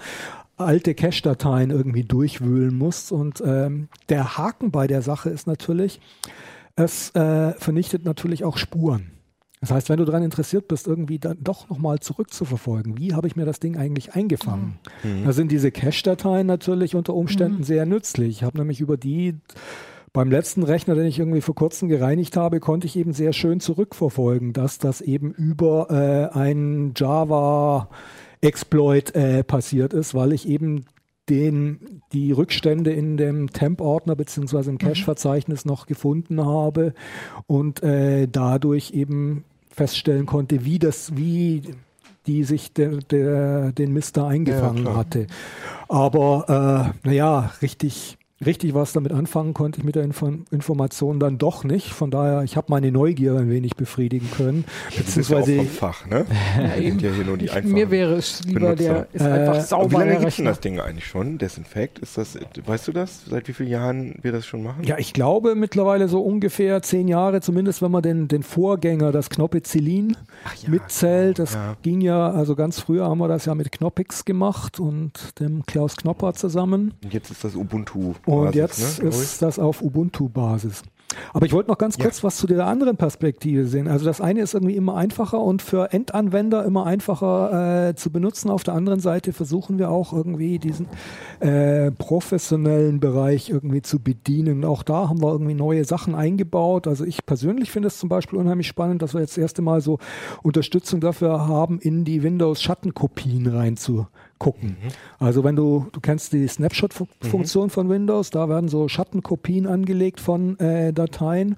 [0.58, 3.12] alte Cache-Dateien irgendwie durchwühlen musst.
[3.12, 6.00] Und ähm, der Haken bei der Sache ist natürlich,
[6.76, 9.12] es äh, vernichtet natürlich auch Spuren.
[9.62, 13.38] Das heißt, wenn du daran interessiert bist, irgendwie dann doch nochmal zurückzuverfolgen, wie habe ich
[13.38, 14.78] mir das Ding eigentlich eingefangen?
[15.04, 15.24] Mhm.
[15.24, 18.30] Da sind diese Cache-Dateien natürlich unter Umständen sehr nützlich.
[18.30, 19.36] Ich habe nämlich über die
[20.14, 23.60] beim letzten Rechner, den ich irgendwie vor kurzem gereinigt habe, konnte ich eben sehr schön
[23.60, 27.90] zurückverfolgen, dass das eben über äh, einen Java
[28.42, 30.86] Exploit äh, passiert ist, weil ich eben
[31.30, 36.94] den, die Rückstände in dem Temp-Ordner beziehungsweise im Cache-Verzeichnis noch gefunden habe
[37.48, 41.64] und äh, dadurch eben feststellen konnte, wie das, wie
[42.28, 44.98] die sich der, der, den Mist da eingefangen klar.
[44.98, 45.28] hatte.
[45.88, 51.38] Aber äh, naja, richtig, richtig was damit anfangen konnte ich mit der Info Information dann
[51.38, 51.90] doch nicht.
[51.92, 54.66] Von daher, ich habe meine Neugier ein wenig befriedigen können.
[54.96, 56.26] Das ist ja auch Beziehungsweise vom Fach, ne?
[56.58, 59.08] Ja, hier nur die ich, mir wäre es lieber, der Benutzer.
[59.14, 59.92] ist Äh, einfach sauber.
[59.92, 61.38] wie lange der gibt denn das Ding eigentlich schon?
[61.38, 62.00] Desinfekt?
[62.00, 63.26] Ist das, weißt du das?
[63.30, 64.84] Seit wie vielen Jahren wir das schon machen?
[64.84, 69.30] Ja, ich glaube mittlerweile so ungefähr zehn Jahre, zumindest wenn man den, den Vorgänger, das
[69.30, 70.18] Knoppezilin,
[70.62, 71.40] ja, mitzählt.
[71.40, 71.76] Das ja.
[71.82, 75.96] ging ja, also ganz früher haben wir das ja mit Knoppix gemacht und dem Klaus
[75.96, 76.94] Knopper zusammen.
[77.04, 78.14] Und jetzt ist das Ubuntu.
[78.26, 80.84] Und Basis, jetzt ne, ist das auf Ubuntu-Basis.
[81.32, 82.06] Aber ich wollte noch ganz Ja.
[82.06, 83.88] kurz was zu der anderen Perspektive sehen.
[83.88, 88.50] Also das eine ist irgendwie immer einfacher und für Endanwender immer einfacher äh, zu benutzen.
[88.50, 90.88] Auf der anderen Seite versuchen wir auch irgendwie diesen
[91.40, 94.66] äh, professionellen Bereich irgendwie zu bedienen.
[94.66, 96.88] Auch da haben wir irgendwie neue Sachen eingebaut.
[96.88, 99.82] Also ich persönlich finde es zum Beispiel unheimlich spannend, dass wir jetzt das erste Mal
[99.82, 100.00] so
[100.42, 103.46] Unterstützung dafür haben, in die Windows-Schattenkopien
[104.44, 104.78] reinzugucken.
[105.20, 110.60] Also wenn du, du kennst die Snapshot-Funktion von Windows, da werden so Schattenkopien angelegt von
[110.60, 111.58] äh, Dateien.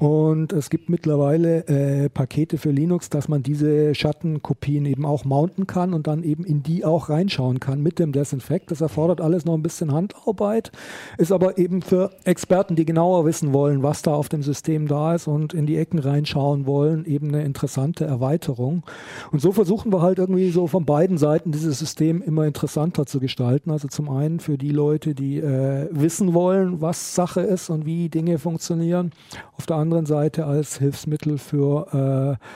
[0.00, 5.66] Und es gibt mittlerweile äh, Pakete für Linux, dass man diese Schattenkopien eben auch mounten
[5.66, 8.70] kann und dann eben in die auch reinschauen kann mit dem Desinfekt.
[8.70, 10.72] Das erfordert alles noch ein bisschen Handarbeit,
[11.18, 15.14] ist aber eben für Experten, die genauer wissen wollen, was da auf dem System da
[15.14, 18.84] ist und in die Ecken reinschauen wollen, eben eine interessante Erweiterung.
[19.32, 23.20] Und so versuchen wir halt irgendwie so von beiden Seiten dieses System immer interessanter zu
[23.20, 23.70] gestalten.
[23.70, 28.08] Also zum einen für die Leute, die äh, wissen wollen, was Sache ist und wie
[28.08, 29.12] Dinge funktionieren.
[29.58, 32.46] Auf der anderen Seite als Hilfsmittel für äh,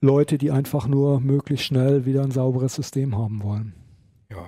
[0.00, 3.74] Leute, die einfach nur möglichst schnell wieder ein sauberes System haben wollen.
[4.30, 4.38] Ja.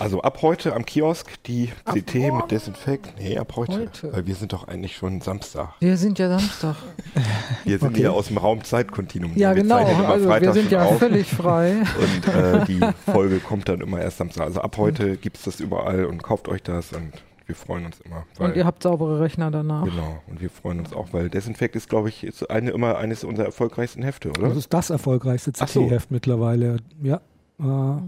[0.00, 3.14] Also ab heute am Kiosk die CT mit Desinfekt.
[3.18, 3.72] Nee, ab heute.
[3.80, 4.12] Heute.
[4.12, 5.74] Weil wir sind doch eigentlich schon Samstag.
[5.80, 6.76] Wir sind ja Samstag.
[7.64, 7.96] Wir sind Okay.
[7.98, 9.32] hier aus dem Raum Zeitkontinuum.
[9.36, 9.84] Ja, Wir genau.
[10.06, 10.98] Also wir sind ja auf.
[11.00, 11.72] völlig frei.
[12.00, 12.80] Und äh, die
[13.10, 14.44] Folge kommt dann immer erst Samstag.
[14.44, 17.12] Also ab heute gibt es das überall und kauft euch das und
[17.48, 18.26] wir freuen uns immer.
[18.36, 19.84] Weil, Und ihr habt saubere Rechner danach.
[19.84, 23.24] genau, und wir freuen uns auch, weil Desinfekt ist, glaube ich, ist eine, immer eines
[23.24, 24.48] unserer erfolgreichsten Hefte, oder?
[24.48, 25.86] Das ist das erfolgreichste Ach so.
[25.86, 26.76] CT-Heft mittlerweile.
[27.02, 27.22] Ja,
[27.58, 28.00] äh,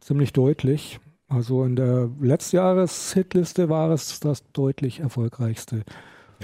[0.00, 1.00] ziemlich deutlich.
[1.28, 5.82] Also in der Letztjahres-Hitliste war es das deutlich erfolgreichste.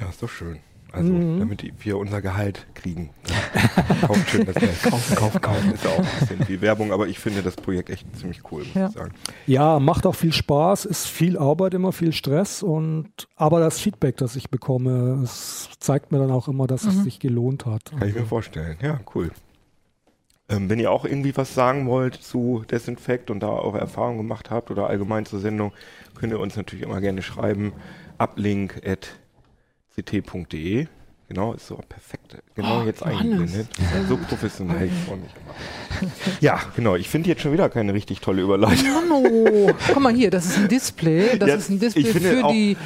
[0.00, 0.58] Ja, ist doch schön.
[0.92, 1.38] Also, Mhm.
[1.38, 3.10] damit wir unser Gehalt kriegen.
[4.06, 4.82] Kauft schön das Geld.
[4.82, 5.72] Kaufen, kaufen, kaufen.
[5.72, 8.60] Ist ja auch ein bisschen viel Werbung, aber ich finde das Projekt echt ziemlich cool,
[8.64, 8.86] muss Ja.
[8.88, 9.12] ich sagen.
[9.46, 14.18] Ja, macht auch viel Spaß, ist viel Arbeit, immer viel Stress und aber das Feedback,
[14.18, 17.92] das ich bekomme, es zeigt mir dann auch immer, dass es sich gelohnt hat.
[17.98, 18.76] Kann ich mir vorstellen.
[18.82, 19.30] Ja, cool.
[20.50, 24.50] Ähm, wenn ihr auch irgendwie was sagen wollt zu Desinfekt und da eure Erfahrungen gemacht
[24.50, 25.72] habt oder allgemein zur Sendung,
[26.14, 27.72] könnt ihr uns natürlich immer gerne schreiben.
[29.98, 30.86] uplink.ct.de
[31.28, 32.36] Genau, ist so perfekt.
[32.54, 33.66] Genau jetzt eingeblendet.
[34.06, 35.30] So professionell, ich freue mich.
[36.42, 36.94] Ja, genau.
[36.96, 38.84] Ich finde jetzt schon wieder keine richtig tolle Überleitung.
[39.88, 41.38] Guck mal hier, das ist ein Display.
[41.38, 42.76] Das Ja, ist ein Display für auch- die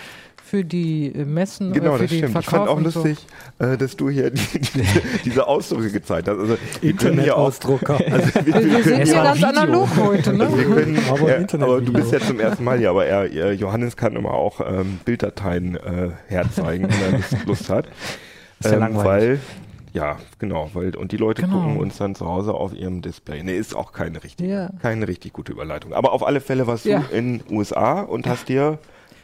[0.46, 2.38] für die äh, Messen Genau, oder für das den stimmt.
[2.38, 3.00] Ich Verkauf fand auch und so.
[3.02, 3.26] lustig,
[3.58, 6.38] äh, dass du hier die, diese, diese Ausdrücke gezeigt hast.
[6.38, 7.94] Also, wir können hier auch, Internetausdrucker.
[8.12, 10.44] also wir, Wir, wir sind hier ganz analog heute, ne?
[10.44, 13.06] Also wir können, Aber er, Internet- aber du bist ja zum ersten Mal hier, aber
[13.06, 17.86] er, Johannes kann immer auch ähm, Bilddateien äh, herzeigen, wenn er Lust, Lust hat.
[18.60, 19.04] Ist ja langweilig.
[19.04, 19.40] Weil,
[19.92, 21.60] ja, genau, weil, und die Leute Genau.
[21.60, 23.42] gucken uns dann zu Hause auf ihrem Display.
[23.42, 24.70] Nee, ist auch keine richtig, Ja.
[24.82, 25.92] keine richtig gute Überleitung.
[25.94, 27.00] Aber auf alle Fälle warst Ja.
[27.10, 28.78] du in USA und hast dir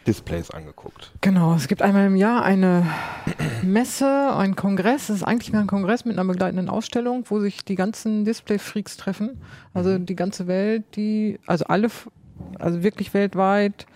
[0.07, 1.13] Displays angeguckt.
[1.21, 2.87] Genau, es gibt einmal im Jahr eine
[3.63, 5.09] Messe, ein Kongress.
[5.09, 9.41] Es ist eigentlich ein Kongress mit einer begleitenden Ausstellung, wo sich die ganzen Display-Freaks treffen.
[9.75, 11.89] Also die ganze Welt, die, also alle,
[12.59, 13.87] also wirklich weltweit,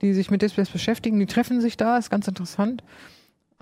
[0.00, 2.82] die sich mit Displays beschäftigen, die treffen sich da, ist ganz interessant.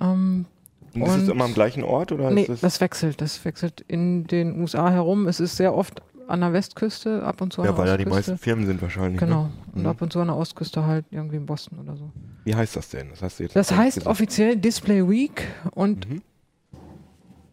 [0.01, 0.47] Ähm,
[0.95, 4.27] Und ist es immer am gleichen Ort oder nee, es das wechselt, das wechselt in
[4.27, 5.27] den USA herum.
[5.29, 7.97] Es ist sehr oft an der Westküste, ab und zu an ja, der weil da
[7.97, 8.33] die Ostküste.
[8.33, 9.21] meisten Firmen sind wahrscheinlich.
[9.21, 9.45] Genau.
[9.45, 9.51] Ne?
[9.75, 9.87] Und Mhm.
[9.89, 12.11] ab und zu an der Ostküste halt irgendwie in Boston oder so.
[12.45, 13.09] Wie heißt das denn?
[13.19, 14.11] Das du jetzt Das heißt gesagt.
[14.11, 16.23] offiziell Display Week und Mhm.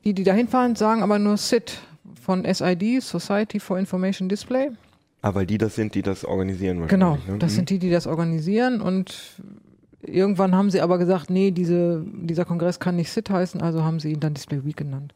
[0.03, 1.79] die, die da hinfahren, sagen aber nur SID
[2.21, 4.71] von SID, Society for Information Display.
[5.21, 7.31] Ah, weil die das sind, die das organisieren Genau, wahrscheinlich.
[7.33, 7.37] ne?
[7.39, 7.55] das Mhm.
[7.55, 9.41] sind die, die das organisieren und
[10.01, 13.99] irgendwann haben sie aber gesagt, nee, diese, dieser Kongress kann nicht SID heißen, also haben
[14.01, 15.13] sie ihn dann Display Week genannt.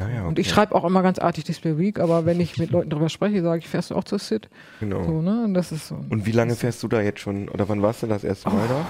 [0.00, 2.70] Ah, ja, Und ich schreibe auch immer ganz artig Display Week, aber wenn ich mit
[2.70, 4.48] Leuten darüber spreche, sage ich, fährst du auch zur SID?
[4.80, 5.04] Genau.
[5.04, 5.44] So, ne?
[5.44, 5.96] Und das ist so.
[6.08, 7.48] Und wie lange fährst du da jetzt schon?
[7.50, 8.86] Oder wann warst du das erste Mal da?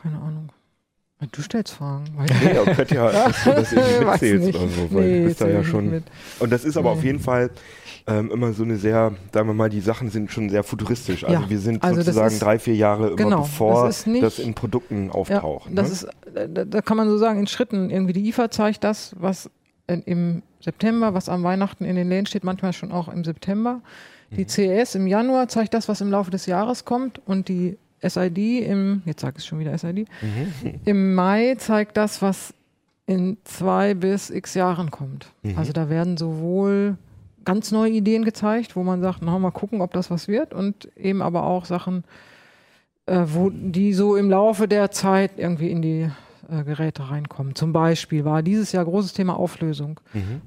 [0.00, 0.50] Keine Ahnung.
[1.32, 2.04] Du stellst Fragen.
[2.44, 5.40] Nee, aber könnte ja, dass du das irgendwie mitzählst oder so, weil Nee, du bist
[5.40, 5.90] da ja schon.
[5.90, 6.04] mit.
[6.40, 6.98] Und das ist aber Nee.
[6.98, 7.50] auf jeden Fall
[8.06, 11.24] ähm, immer so eine sehr, sagen wir mal, die Sachen sind schon sehr futuristisch.
[11.24, 14.22] Also Ja, wir sind also sozusagen ist- drei, vier Jahre immer Genau, bevor das nicht-
[14.22, 15.70] das in Produkten auftaucht.
[15.70, 16.10] Ja, das ne?
[16.34, 17.88] ist, da, da kann man so sagen, in Schritten.
[17.88, 19.50] Irgendwie die IFA zeigt das, was
[19.88, 23.80] im September, was am Weihnachten in den Läden steht, manchmal schon auch im September.
[24.32, 24.48] Die Mhm.
[24.48, 27.20] CES im Januar zeigt das, was im Laufe des Jahres kommt.
[27.26, 30.80] Und die SID im, jetzt sage ich schon wieder SID, Mhm.
[30.84, 32.52] im Mai zeigt das, was
[33.06, 35.28] in zwei bis x Jahren kommt.
[35.42, 35.56] Mhm.
[35.56, 36.96] Also da werden sowohl
[37.44, 40.88] ganz neue Ideen gezeigt, wo man sagt, na, mal gucken, ob das was wird und
[40.96, 42.02] eben aber auch Sachen,
[43.06, 46.10] äh, wo die so im Laufe der Zeit irgendwie in die
[46.50, 47.54] äh, Geräte reinkommen.
[47.54, 50.00] Zum Beispiel war dieses Jahr großes Thema Auflösung.
[50.12, 50.40] Mhm.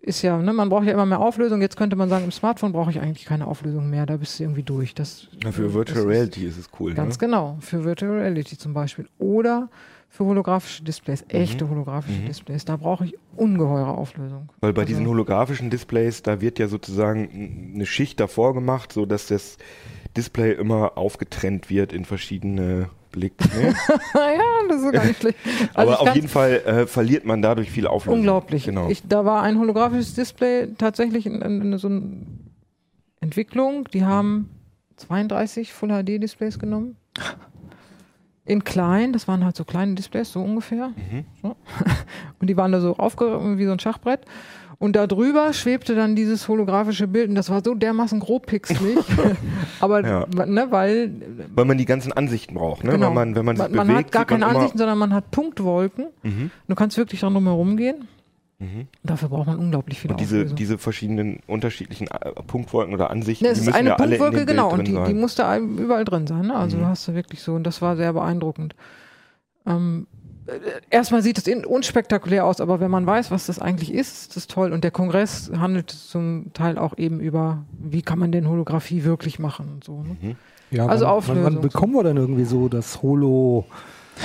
[0.00, 1.60] Ist ja, ne, man braucht ja immer mehr Auflösung.
[1.60, 4.06] Jetzt könnte man sagen, im Smartphone brauche ich eigentlich keine Auflösung mehr.
[4.06, 4.94] Da bist du irgendwie durch.
[4.94, 6.94] Das, Ja, für Virtual ist- Reality ist es cool.
[6.94, 7.26] Ganz ne?
[7.26, 9.06] genau, für Virtual Reality zum Beispiel.
[9.18, 9.68] Oder
[10.08, 11.30] für holographische Displays, Mhm.
[11.40, 12.64] echte holographische Displays.
[12.64, 14.48] Da brauche ich ungeheure Auflösung.
[14.60, 19.04] Weil bei Also- diesen holographischen Displays, da wird ja sozusagen eine Schicht davor gemacht, so
[19.04, 19.58] dass das
[20.16, 23.34] Display immer aufgetrennt wird in verschiedene Blick.
[23.54, 23.74] Ne?
[24.14, 25.38] ja, das ist gar nicht schlecht.
[25.74, 28.20] Also Aber auf jeden Fall äh, verliert man dadurch viel Auflösung.
[28.20, 28.64] Unglaublich.
[28.64, 28.88] Genau.
[28.88, 32.26] Ich, da war ein holographisches Display tatsächlich in, in, in so eine
[33.20, 33.88] Entwicklung.
[33.92, 34.50] Die haben
[34.96, 36.96] 32 Full HD Displays genommen.
[38.44, 40.88] In klein, das waren halt so kleine Displays, so ungefähr.
[40.88, 41.24] Mhm.
[41.42, 41.56] So.
[42.40, 44.20] Und die waren da so aufge wie so ein Schachbrett.
[44.80, 48.96] Und da drüber schwebte dann dieses holographische Bild und das war so dermaßen grobpixelig.
[49.80, 50.26] Aber, Ja.
[50.46, 51.10] ne, weil
[51.54, 52.92] Weil man die ganzen Ansichten braucht, ne?
[52.92, 53.06] Genau.
[53.08, 56.06] Weil man, wenn man man, man bewegt, hat gar keine Ansichten, sondern man hat Punktwolken.
[56.22, 56.50] Mhm.
[56.68, 58.06] Du kannst wirklich dran herum gehen.
[58.60, 58.86] Mhm.
[59.02, 60.56] Dafür braucht man unglaublich viel Und diese, Auflösung.
[60.56, 64.80] diese verschiedenen unterschiedlichen äh, Punktwolken oder Ansichten, Ne, es ist eine ja Punktwolke, genau, und
[64.86, 65.18] die, die sein.
[65.20, 66.46] muss da überall drin sein.
[66.46, 66.54] Ne?
[66.56, 66.80] Also Mhm.
[66.82, 68.74] du hast du wirklich so, und das war sehr beeindruckend.
[69.66, 70.17] Ähm, äh,
[70.90, 74.46] erstmal sieht es unspektakulär aus, aber wenn man weiß, was das eigentlich ist, ist das
[74.46, 74.72] toll.
[74.72, 79.38] Und der Kongress handelt zum Teil auch eben über, wie kann man denn Holographie wirklich
[79.38, 80.02] machen und so.
[80.02, 80.36] Ne?
[80.70, 81.44] Ja, Also wann, Auflösung.
[81.44, 83.64] Wann, wann bekommen wir denn irgendwie so das Holo?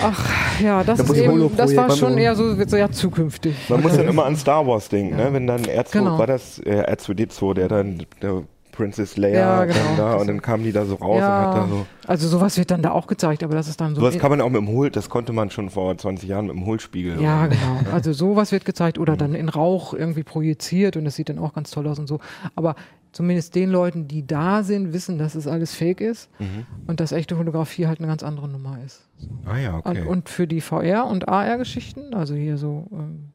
[0.02, 0.28] Ach
[0.60, 3.56] ja, das Da eben, das war schon eher so sehr zukünftig.
[3.70, 5.26] Man muss dann immer an Star Wars denken, Ja.
[5.26, 5.34] ne?
[5.34, 6.18] Wenn dann R2, Genau.
[6.18, 9.78] war das äh, R2D2, der dann, der Princess Leia Ja, genau.
[9.88, 11.40] dann da und dann kamen die da so raus Ja.
[11.40, 11.86] und hat da so.
[12.08, 14.02] Also sowas wird dann da auch gezeigt, aber das ist dann so.
[14.02, 16.56] Sowas kann man auch mit dem Hohl, das konnte man schon vor 20 Jahren mit
[16.56, 17.22] dem Hohlspiegel.
[17.22, 17.94] Ja, oder- genau.
[17.94, 21.54] Also sowas wird gezeigt oder dann in Rauch irgendwie projiziert und das sieht dann auch
[21.54, 22.20] ganz toll aus und so.
[22.56, 22.76] Aber
[23.12, 26.66] zumindest den Leuten, die da sind, wissen, dass es alles fake ist Mhm.
[26.88, 29.08] und dass echte Fotografie halt eine ganz andere Nummer ist.
[29.46, 30.02] Ah ja, okay.
[30.02, 33.30] Und, und für die VR- und AR-Geschichten, also hier so ähm,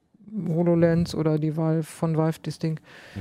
[0.48, 2.80] HoloLens oder die Valve von Valve, das Ding,
[3.14, 3.20] Mhm.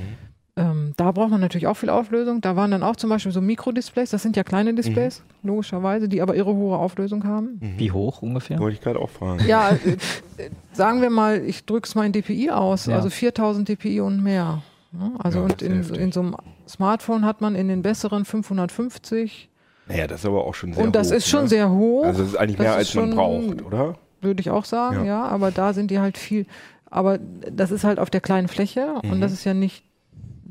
[0.58, 2.40] Ähm, da braucht man natürlich auch viel Auflösung.
[2.40, 5.48] Da waren dann auch zum Beispiel so Mikrodisplays, das sind ja kleine Displays, Mhm.
[5.50, 7.58] logischerweise, die aber ihre hohe Auflösung haben.
[7.78, 8.58] Wie hoch ungefähr?
[8.58, 9.44] Wollte ich gerade auch fragen.
[9.46, 9.74] Ja, äh,
[10.42, 12.96] äh, sagen wir mal, ich drücke es mal in DPI aus, Ja.
[12.96, 14.62] also 4000 DPI und mehr.
[14.92, 15.12] Ne?
[15.18, 16.36] Also Ja, und in, in so einem
[16.68, 19.48] Smartphone hat man in den besseren 550
[19.86, 21.48] Naja, das ist aber auch schon sehr und das hoch, ist schon ne?
[21.48, 23.94] sehr hoch, Also das ist eigentlich Das mehr, ist als man schon- braucht, oder?
[24.20, 25.04] würde ich auch sagen, Ja.
[25.04, 25.24] ja.
[25.26, 26.46] aber da sind die halt viel,
[26.90, 29.12] aber das ist halt auf der kleinen Fläche Mhm.
[29.12, 29.84] und das ist ja nicht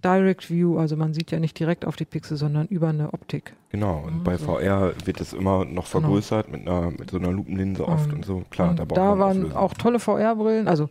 [0.04, 3.54] Direct View, also man sieht ja nicht direkt auf die Pixel, sondern über eine Optik.
[3.70, 4.04] Genau.
[4.06, 4.46] Und Mhm, bei so.
[4.46, 8.26] VR wird es immer noch vergrößert mit einer mit so einer Lupenlinse oft Ähm, und
[8.26, 8.44] so.
[8.52, 9.58] Klar, und da braucht da man waren Auflösung.
[9.58, 10.90] auch tolle VR-Brillen, also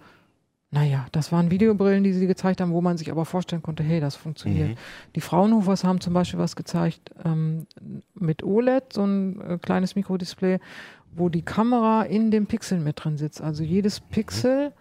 [0.73, 4.01] naja, das waren Videobrillen, die sie gezeigt haben, wo man sich aber vorstellen konnte, hey,
[4.01, 4.71] das funktioniert.
[4.71, 4.75] Mhm.
[5.15, 7.67] Die Fraunhofers haben zum Beispiel was gezeigt ähm,
[8.15, 10.59] mit OLED, so ein äh, kleines Mikrodisplay,
[11.15, 13.41] wo die Kamera in dem Pixel mit drin sitzt.
[13.41, 14.73] Also jedes Pixel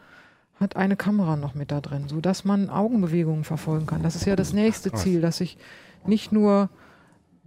[0.59, 4.03] hat eine Kamera noch mit da drin, sodass man Augenbewegungen verfolgen kann.
[4.03, 5.03] Das ist ja das nächste Krass.
[5.03, 5.57] Ziel, dass ich
[6.05, 6.69] nicht nur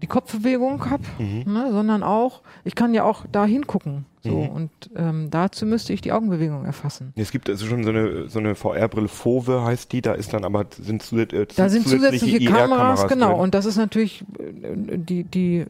[0.01, 1.53] die Kopfbewegung habe, Mhm.
[1.53, 4.05] ne, sondern auch, ich kann ja auch da hingucken.
[4.23, 4.49] So, Mhm.
[4.51, 7.12] Und ähm, dazu müsste ich die Augenbewegung erfassen.
[7.16, 10.44] Es gibt also schon so eine, so eine VR-Brille, Fove heißt die, da ist dann
[10.44, 13.31] aber sind, zusät äh, Da sind zusätzliche Kameras, genau.
[13.31, 13.40] drin.
[13.40, 15.66] Und das ist natürlich, äh, die, die,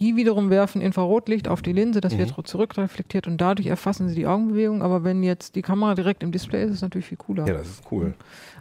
[0.00, 2.44] die wiederum werfen Infrarotlicht auf die Linse, das wird Mhm.
[2.44, 4.82] zurückreflektiert und dadurch erfassen sie die Augenbewegung.
[4.82, 7.46] Aber wenn jetzt die Kamera direkt im Display ist, ist es natürlich viel cooler.
[7.46, 8.14] Ja, das ist cool.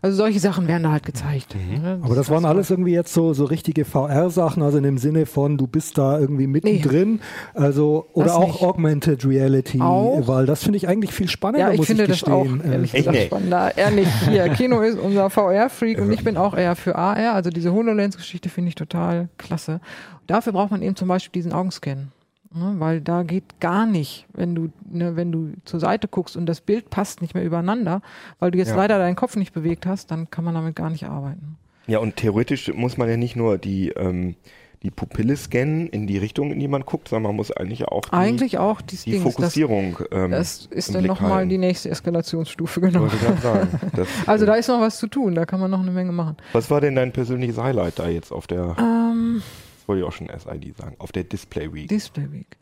[0.03, 1.55] Also solche Sachen werden da halt gezeigt.
[1.55, 1.81] Mhm.
[1.81, 1.99] ne?
[2.03, 5.57] Aber das waren alles irgendwie jetzt so, so richtige VR-Sachen, also in dem Sinne von,
[5.57, 7.21] du bist da irgendwie mittendrin.
[7.53, 8.61] Also, oder Das auch nicht.
[8.61, 10.27] Augmented Reality, Auch.
[10.27, 12.61] weil das finde ich eigentlich viel spannender, Ja, ich muss finde ich das auch gestehen.
[12.69, 13.25] Äh, ehrlich Echt gesagt nicht?
[13.27, 13.77] spannender.
[13.77, 17.33] Ehrlich, hier, Kino ist unser VR-Freak und ich bin auch eher für AR.
[17.33, 19.79] Also diese HoloLens-Geschichte finde ich total klasse.
[20.27, 22.11] Dafür braucht man eben zum Beispiel diesen Augenscan.
[22.55, 26.45] Ne, weil da geht gar nicht, wenn du, ne, wenn du zur Seite guckst und
[26.45, 28.01] das Bild passt nicht mehr übereinander,
[28.39, 28.75] weil du jetzt Ja.
[28.75, 31.57] leider deinen Kopf nicht bewegt hast, dann kann man damit gar nicht arbeiten.
[31.87, 34.35] Ja, und theoretisch muss man ja nicht nur die, ähm,
[34.83, 38.01] die Pupille scannen in die Richtung, in die man guckt, sondern man muss eigentlich auch
[38.01, 39.97] die, Eigentlich auch die, Dings, das, Fokussierung.
[40.11, 43.07] ähm, das ist dann nochmal die nächste Eskalationsstufe, genau.
[43.41, 43.69] Sagen.
[43.95, 46.11] Das, Also äh, da ist noch was zu tun, da kann man noch eine Menge
[46.11, 46.37] machen.
[46.51, 50.11] was war denn dein persönliches Highlight da jetzt auf der, Ähm, das wollte ich auch
[50.13, 51.87] schon SID sagen, auf der Display Week?
[51.87, 52.57] Display Week.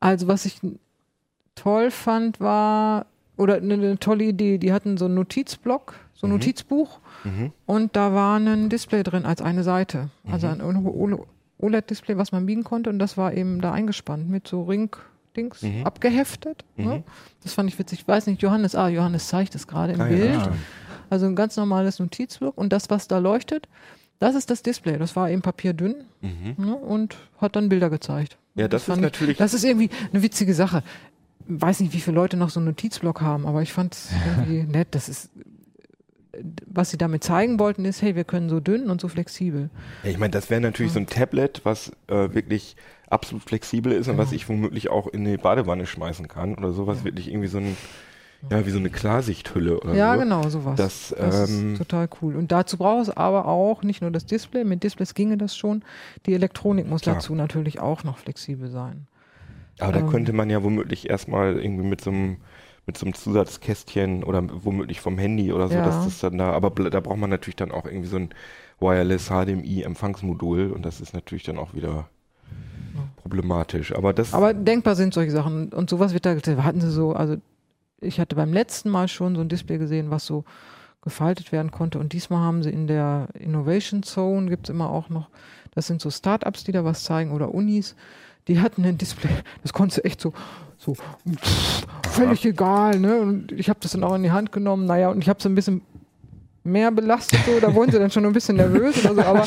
[0.00, 0.60] Also was ich
[1.54, 3.06] toll fand war,
[3.36, 6.36] oder eine, eine tolle Idee, die hatten so einen Notizblock, so ein Mhm.
[6.36, 7.52] Notizbuch Mhm.
[7.66, 10.10] und da war ein Display drin als eine Seite.
[10.30, 10.60] Also ein
[11.58, 15.84] OLED-Display, was man biegen konnte und das war eben da eingespannt mit so Ring-Dings Mhm.
[15.84, 16.64] abgeheftet.
[16.76, 16.96] Ne?
[16.98, 17.02] Mhm.
[17.42, 18.00] Das fand ich witzig.
[18.00, 20.40] Ich weiß nicht, Johannes, ah, Johannes zeigt es gerade im Ah, ja, Bild.
[20.40, 20.56] stimmt.
[21.08, 23.68] Also ein ganz normales Notizblock und das, was da leuchtet,
[24.18, 24.98] das ist das Display.
[24.98, 26.54] Das war eben papierdünn Mhm.
[26.64, 28.36] ne, und hat dann Bilder gezeigt.
[28.54, 30.82] Ja, das ist fand ich- natürlich- Das ist irgendwie eine witzige Sache.
[31.48, 34.62] Weiß nicht, wie viele Leute noch so einen Notizblock haben, aber ich fand es irgendwie
[34.64, 34.88] nett.
[34.92, 35.30] Das ist,
[36.66, 39.70] was sie damit zeigen wollten, ist, hey, wir können so dünn und so flexibel.
[40.02, 42.76] Ja, ich meine, das wäre natürlich so ein Tablet, was äh, wirklich
[43.08, 44.36] absolut flexibel ist und was Genau.
[44.36, 47.76] ich womöglich auch in die Badewanne schmeißen kann oder sowas, wirklich irgendwie so ein,
[48.50, 50.20] ja, wie so eine Klarsichthülle oder ja, so.
[50.20, 50.76] genau, sowas.
[50.76, 52.36] Das, Das ähm, ist total cool.
[52.36, 55.82] Und dazu braucht es aber auch nicht nur das Display, mit Displays ginge das schon.
[56.26, 57.16] Die Elektronik muss Klar.
[57.16, 59.06] dazu natürlich auch noch flexibel sein.
[59.78, 60.08] Aber da Ähm.
[60.08, 62.36] könnte man ja womöglich erstmal irgendwie mit so einem
[62.88, 65.84] mit so einem Zusatzkästchen oder womöglich vom Handy oder so, Ja.
[65.84, 68.28] dass das dann da, aber da braucht man natürlich dann auch irgendwie so ein
[68.78, 72.08] Wireless HDMI Empfangsmodul und das ist natürlich dann auch wieder
[73.16, 73.92] problematisch.
[73.94, 75.72] Aber das Aber denkbar sind solche Sachen.
[75.72, 77.36] Und sowas wird da, da hatten sie so, also
[78.00, 80.44] ich hatte beim letzten Mal schon so ein Display gesehen, was so
[81.02, 81.98] gefaltet werden konnte.
[81.98, 85.28] Und diesmal haben sie in der Innovation Zone, gibt es immer auch noch,
[85.74, 87.94] das sind so Startups, die da was zeigen oder Unis,
[88.48, 89.30] die hatten ein Display,
[89.62, 90.32] das konntest du echt so,
[90.78, 93.18] so pff, völlig egal, ne?
[93.20, 95.46] Und ich habe das dann auch in die Hand genommen, naja, und ich habe es
[95.46, 95.82] ein bisschen
[96.66, 99.44] mehr belastet, so, da wurden sie dann schon ein bisschen nervös oder so, aber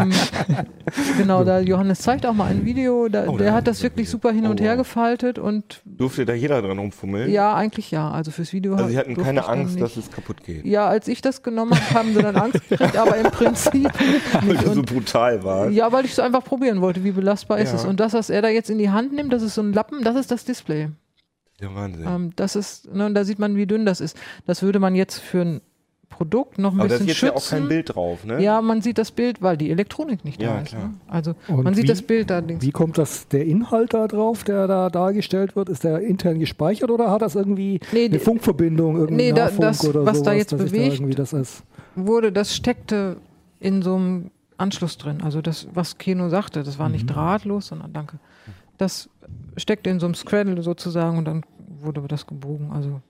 [0.00, 0.10] ähm,
[1.16, 4.32] genau, da Johannes zeigt auch mal ein Video, da, Oh, der hat das wirklich super
[4.32, 7.30] hin und Oh, her gefaltet und durfte da jeder dran rumfummeln.
[7.30, 8.74] ja, eigentlich ja, also fürs Video.
[8.74, 10.64] Also sie hatten keine Angst, dass es kaputt geht.
[10.66, 13.90] Ja, als ich das genommen habe, haben sie dann Angst gekriegt, aber im Prinzip
[14.46, 15.68] Weil du so brutal war.
[15.70, 17.76] ja, weil ich es einfach probieren wollte, wie belastbar ist Ja.
[17.76, 17.84] es.
[17.84, 20.02] Und das, was er da jetzt in die Hand nimmt, das ist so ein Lappen,
[20.02, 20.88] das ist das Display.
[21.60, 22.04] Ja, Wahnsinn.
[22.06, 24.16] Ähm, das ist, ne, und da sieht man, wie dünn das ist.
[24.46, 25.60] Das würde man jetzt für ein
[26.12, 27.34] Produkt noch ein aber da ist bisschen jetzt schützen.
[27.34, 28.40] ja auch kein Bild drauf, ne?
[28.42, 30.68] Ja, man sieht das Bild, weil die Elektronik nicht Ja, da ist.
[30.68, 30.88] klar.
[30.88, 30.94] Ne?
[31.08, 32.64] Also Und man sieht wie- das Bild da links.
[32.64, 35.68] Wie kommt das, der Inhalt da drauf, der da dargestellt wird?
[35.68, 39.44] Ist der intern gespeichert oder hat das irgendwie Nee, eine die- Funkverbindung, irgendwie Nee, da-
[39.46, 41.62] Nahfunk das, oder was da sowas, jetzt dass ich bewegt, irgendwie das ist?
[41.96, 43.16] wurde, das steckte
[43.60, 45.22] in so einem Anschluss drin.
[45.22, 48.18] Also das, was Keno sagte, das war nicht drahtlos, sondern danke.
[48.78, 49.08] Das
[49.56, 51.42] steckte in so einem Scraddle sozusagen und dann
[51.80, 52.70] wurde das gebogen.
[52.72, 53.00] Also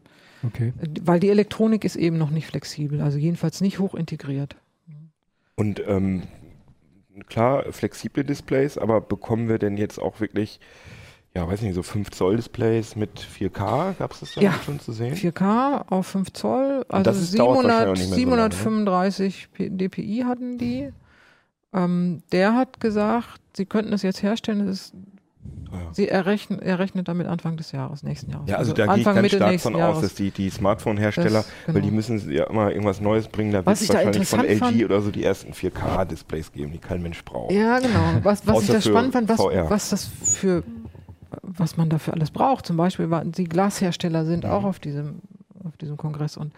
[0.44, 0.72] Okay.
[1.02, 4.56] weil die Elektronik ist eben noch nicht flexibel, also jedenfalls nicht hoch integriert.
[5.54, 6.22] Und ähm,
[7.28, 10.58] klar, flexible Displays, aber bekommen wir denn jetzt auch wirklich,
[11.34, 13.94] ja, weiß nicht, so 5 Zoll Displays mit 4K?
[13.98, 14.54] Gab es das da Ja.
[14.64, 15.14] schon zu sehen?
[15.14, 18.48] 4K auf 5 Zoll, also das ist- dauert 700, wahrscheinlich auch nicht mehr so lange,
[18.48, 19.10] ne?
[19.12, 20.90] 735 dpi hatten die.
[21.74, 24.94] Ähm, der hat gesagt, sie könnten es jetzt herstellen, es ist,
[25.72, 25.78] Ja.
[25.92, 28.48] sie errechnen, er rechnet damit Anfang des Jahres, nächsten Jahres.
[28.48, 29.96] Ja, also da gehe ich ganz Mitte stark von Jahres.
[29.96, 31.94] aus, dass die, die Smartphone-Hersteller, Das- weil die genau.
[31.96, 35.10] müssen ja immer irgendwas Neues bringen, da wird es wahrscheinlich von LG fand- oder so
[35.10, 37.52] die ersten 4K-Displays geben, die kein Mensch braucht.
[37.52, 37.98] Ja, genau.
[38.22, 40.62] Was, was ich da spannend fand, was, was das für,
[41.42, 42.66] was man dafür alles braucht.
[42.66, 44.50] Zum Beispiel waren die Glashersteller sind Mhm.
[44.50, 45.20] auch auf diesem,
[45.64, 46.52] auf diesem Kongress und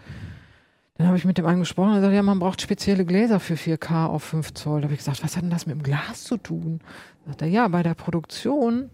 [0.97, 3.41] dann habe ich mit dem einen gesprochen und er sagt, ja, man braucht spezielle Gläser
[3.41, 4.81] für 4K auf 5 Zoll.
[4.81, 6.81] Da habe ich gesagt, was hat denn das mit dem Glas zu tun?
[7.27, 8.91] Sagt er, ja, bei der Produktion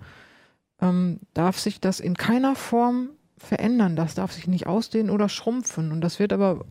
[0.80, 3.96] ähm, darf sich das in keiner Form verändern.
[3.96, 5.92] Das darf sich nicht ausdehnen oder schrumpfen.
[5.92, 6.64] Und das wird aber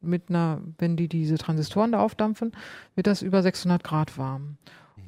[0.00, 2.52] mit einer, wenn die diese Transistoren da aufdampfen,
[2.94, 4.58] wird das über 600 Grad warm.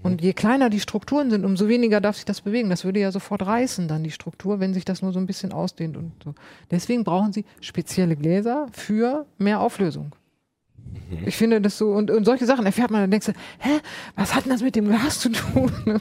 [0.03, 2.71] Und je kleiner die Strukturen sind, umso weniger darf sich das bewegen.
[2.71, 5.53] Das würde ja sofort reißen, dann die Struktur, wenn sich das nur so ein bisschen
[5.53, 6.35] ausdehnt und so.
[6.71, 10.15] Deswegen brauchen sie spezielle Gläser für mehr Auflösung.
[11.27, 13.71] Ich finde das so, und, und solche Sachen erfährt man, dann denkst du, hä,
[14.17, 15.71] was hat denn das mit dem Glas zu tun?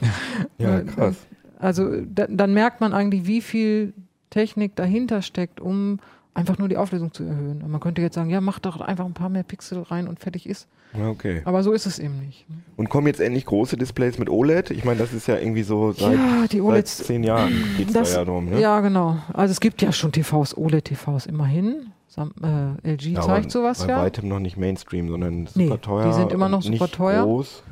[0.58, 1.16] Ja, Äh, krass.
[1.58, 3.92] Also da, dann merkt man eigentlich, wie viel
[4.30, 5.98] Technik dahinter steckt, um
[6.32, 7.60] einfach nur die Auflösung zu erhöhen.
[7.62, 10.20] Und man könnte jetzt sagen, ja, mach doch einfach ein paar mehr Pixel rein und
[10.20, 10.68] fertig ist.
[11.08, 11.42] Okay.
[11.44, 12.46] Aber so ist es eben nicht.
[12.76, 14.70] Und kommen jetzt endlich große Displays mit OLED?
[14.70, 16.98] Ich meine, das ist ja irgendwie so seit, ja, die seit OLEDs.
[16.98, 18.48] zehn Jahren geht es da ja drum.
[18.48, 18.60] Ne?
[18.60, 19.18] Ja, genau.
[19.32, 21.92] Also es gibt ja schon TVs, OLED-TVs immerhin.
[22.12, 24.02] Sam, äh, LG Ja, zeigt sowas bei ja.
[24.02, 26.06] weitem noch nicht Mainstream, sondern super Nee, teuer.
[26.08, 27.22] die sind immer noch super nicht teuer.
[27.22, 27.62] Groß.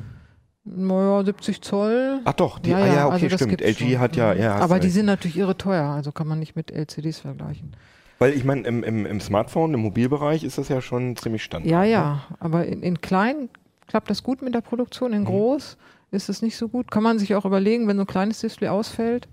[0.63, 2.21] Naja, 70 Zoll.
[2.25, 3.61] Ach doch, die, ja, ah, ja, okay, also stimmt.
[3.61, 3.99] LG schon.
[3.99, 4.55] hat ja, ja.
[4.57, 4.93] Aber die recht.
[4.95, 7.75] sind natürlich irre teuer, also kann man nicht mit LCDs vergleichen.
[8.19, 11.69] Weil ich meine, im, im, im Smartphone, im Mobilbereich ist das ja schon ziemlich Standard.
[11.71, 11.89] Ja, ne?
[11.91, 13.49] ja, aber in, in klein
[13.87, 15.17] klappt das gut mit der Produktion, Mhm.
[15.17, 15.77] in groß
[16.11, 16.91] ist es nicht so gut.
[16.91, 19.27] Kann man sich auch überlegen, wenn so ein kleines Display ausfällt.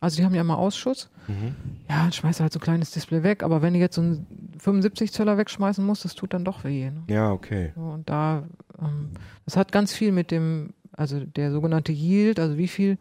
[0.00, 1.10] Also die haben ja mal Ausschuss.
[1.28, 1.54] Mhm.
[1.88, 3.42] Ja, dann schmeißt du halt so ein kleines Display weg.
[3.42, 4.26] Aber wenn du jetzt so einen
[4.58, 6.90] 75 Zöller wegschmeißen musst, das tut dann doch weh.
[6.90, 7.02] Ne?
[7.08, 7.72] Ja, okay.
[7.74, 8.44] So, Und da,
[8.80, 9.10] ähm,
[9.44, 12.98] das hat ganz viel mit dem, also der sogenannte Yield, also wie viel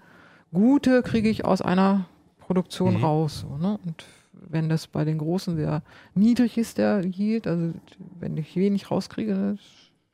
[0.53, 2.05] Gute kriege ich aus einer
[2.39, 3.03] Produktion Mhm.
[3.03, 3.45] raus.
[3.49, 3.79] So, ne?
[3.85, 5.81] Und wenn das bei den Großen sehr
[6.15, 7.73] niedrig ist, der Yield, also
[8.19, 9.57] wenn ich wenig rauskriege, ne,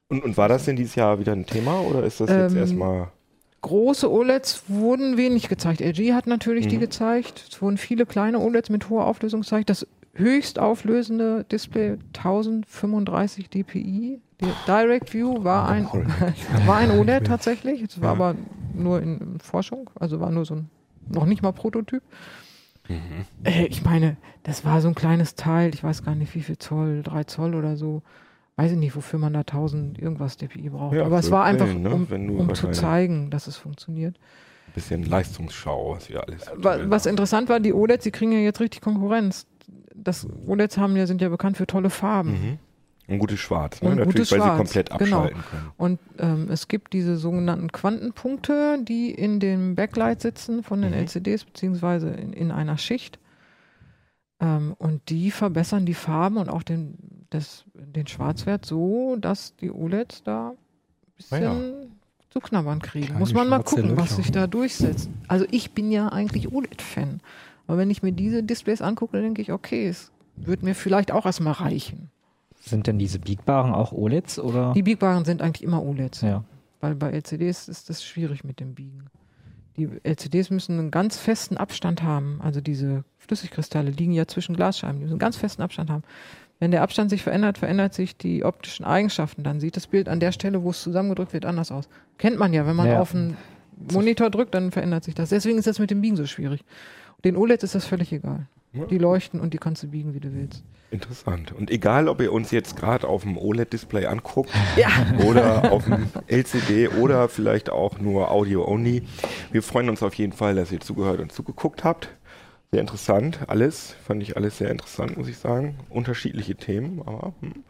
[0.10, 2.60] Und, und war das denn dieses Jahr wieder ein Thema oder ist das jetzt Ähm,
[2.60, 3.12] erstmal.
[3.68, 5.82] Große OLEDs wurden wenig gezeigt.
[5.82, 6.82] LG hat natürlich die Mhm.
[6.82, 7.46] gezeigt.
[7.52, 9.70] Es wurden viele kleine OLEDs mit hoher Auflösung gezeigt.
[9.70, 14.22] Das höchst auflösende Display 1035 dpi.
[14.40, 15.86] Die Direct View war ein,
[16.66, 17.82] war ein OLED tatsächlich.
[17.82, 18.12] Es war Ja.
[18.14, 18.36] aber
[18.74, 20.70] nur in Forschung, also war nur so ein,
[21.10, 22.04] noch nicht mal Prototyp.
[22.88, 23.00] Mhm.
[23.44, 26.58] Äh, ich meine, das war so ein kleines Teil, ich weiß gar nicht wie viel
[26.58, 28.02] Zoll, drei Zoll oder so.
[28.58, 30.96] Weiß ich nicht, wofür man da 1000 irgendwas dpi braucht.
[30.96, 31.90] Ja, aber es war einfach, ne?
[31.94, 34.16] um, um zu wahrscheinlich- zeigen, dass es funktioniert.
[34.68, 36.46] Ein bisschen Leistungsschau, was wir alles.
[36.56, 39.46] Wa- Was interessant war, die OLEDs, die kriegen ja jetzt richtig Konkurrenz.
[39.96, 42.32] Das OLEDs haben ja, sind ja bekannt für tolle Farben.
[42.32, 42.58] Mhm.
[43.10, 43.90] Ein gutes Schwarz, ne?
[43.90, 45.18] Und Natürlich, gutes weil Schwarz, sie komplett genau.
[45.22, 45.72] abschalten können.
[45.78, 50.98] Und ähm, es gibt diese sogenannten Quantenpunkte, die in dem Backlight sitzen von den Mhm.
[50.98, 53.20] LCDs, beziehungsweise in, in einer Schicht.
[54.40, 56.98] Ähm, und die verbessern die Farben und auch den,
[57.30, 60.58] das, den Schwarzwert so, dass die OLEDs da ein
[61.18, 61.88] bisschen Ah
[62.30, 63.06] zu knabbern kriegen.
[63.08, 64.16] Kleine Muss man mal gucken, was Löcher.
[64.16, 65.10] sich da durchsetzt.
[65.28, 67.22] Also ich bin ja eigentlich OLED-Fan.
[67.68, 71.12] Aber wenn ich mir diese Displays angucke, dann denke ich, okay, es wird mir vielleicht
[71.12, 72.10] auch erstmal reichen.
[72.60, 74.74] Sind denn diese biegbaren auch OLEDs oder?
[74.74, 76.22] Die biegbaren sind eigentlich immer OLEDs.
[76.22, 76.44] ja.
[76.80, 79.08] Weil bei LCDs ist das schwierig mit dem Biegen.
[79.78, 82.40] Die LCDs müssen einen ganz festen Abstand haben.
[82.44, 84.98] Also diese Flüssigkristalle liegen ja zwischen Glasscheiben.
[84.98, 86.04] Die müssen einen ganz festen Abstand haben.
[86.60, 89.44] Wenn der Abstand sich verändert, verändert sich die optischen Eigenschaften.
[89.44, 91.88] Dann sieht das Bild an der Stelle, wo es zusammengedrückt wird, anders aus.
[92.18, 93.00] Kennt man ja, wenn man Ja.
[93.00, 93.38] auf einen
[93.92, 95.30] Monitor drückt, dann verändert sich das.
[95.30, 96.64] Deswegen ist das mit dem Biegen so schwierig.
[97.24, 98.48] Den OLEDs ist das völlig egal.
[98.90, 100.64] Die leuchten und die kannst du biegen, wie du willst.
[100.90, 101.52] Interessant.
[101.52, 104.88] Und egal, ob ihr uns jetzt gerade auf dem OLED-Display anguckt Ja.
[105.26, 109.04] oder auf dem LCD oder vielleicht auch nur Audio-only,
[109.52, 112.10] wir freuen uns auf jeden Fall, dass ihr zugehört und zugeguckt habt.
[112.72, 113.96] Sehr interessant, alles.
[114.06, 115.78] Fand ich alles sehr interessant, muss ich sagen.
[115.90, 117.34] Unterschiedliche Themen, aber.
[117.42, 117.64] Hm.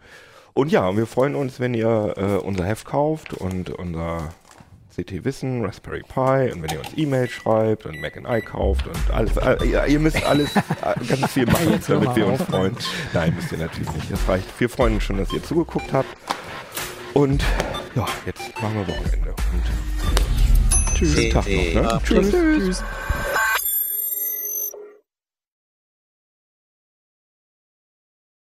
[0.53, 4.33] Und ja, wir freuen uns, wenn ihr äh, unser Heft kauft und unser
[4.97, 8.87] CT Wissen, Raspberry Pi und wenn ihr uns E-Mail schreibt und Mac and I kauft
[8.87, 9.37] und alles.
[9.37, 10.61] Äh, ihr, ihr müsst alles äh,
[11.07, 12.75] ganz viel machen, damit wir uns freuen.
[13.13, 14.11] Nein, müsst ihr natürlich nicht.
[14.11, 14.47] Das reicht.
[14.59, 16.09] Wir freuen uns schon, dass ihr zugeguckt habt.
[17.13, 17.43] Und
[17.95, 19.35] ja, jetzt machen wir Wochenende.
[19.53, 21.29] Und tschüss.
[21.29, 21.99] Tag noch, ne?
[22.03, 22.17] Tschüss.
[22.17, 22.31] Uplink.
[22.31, 22.83] Tschüss.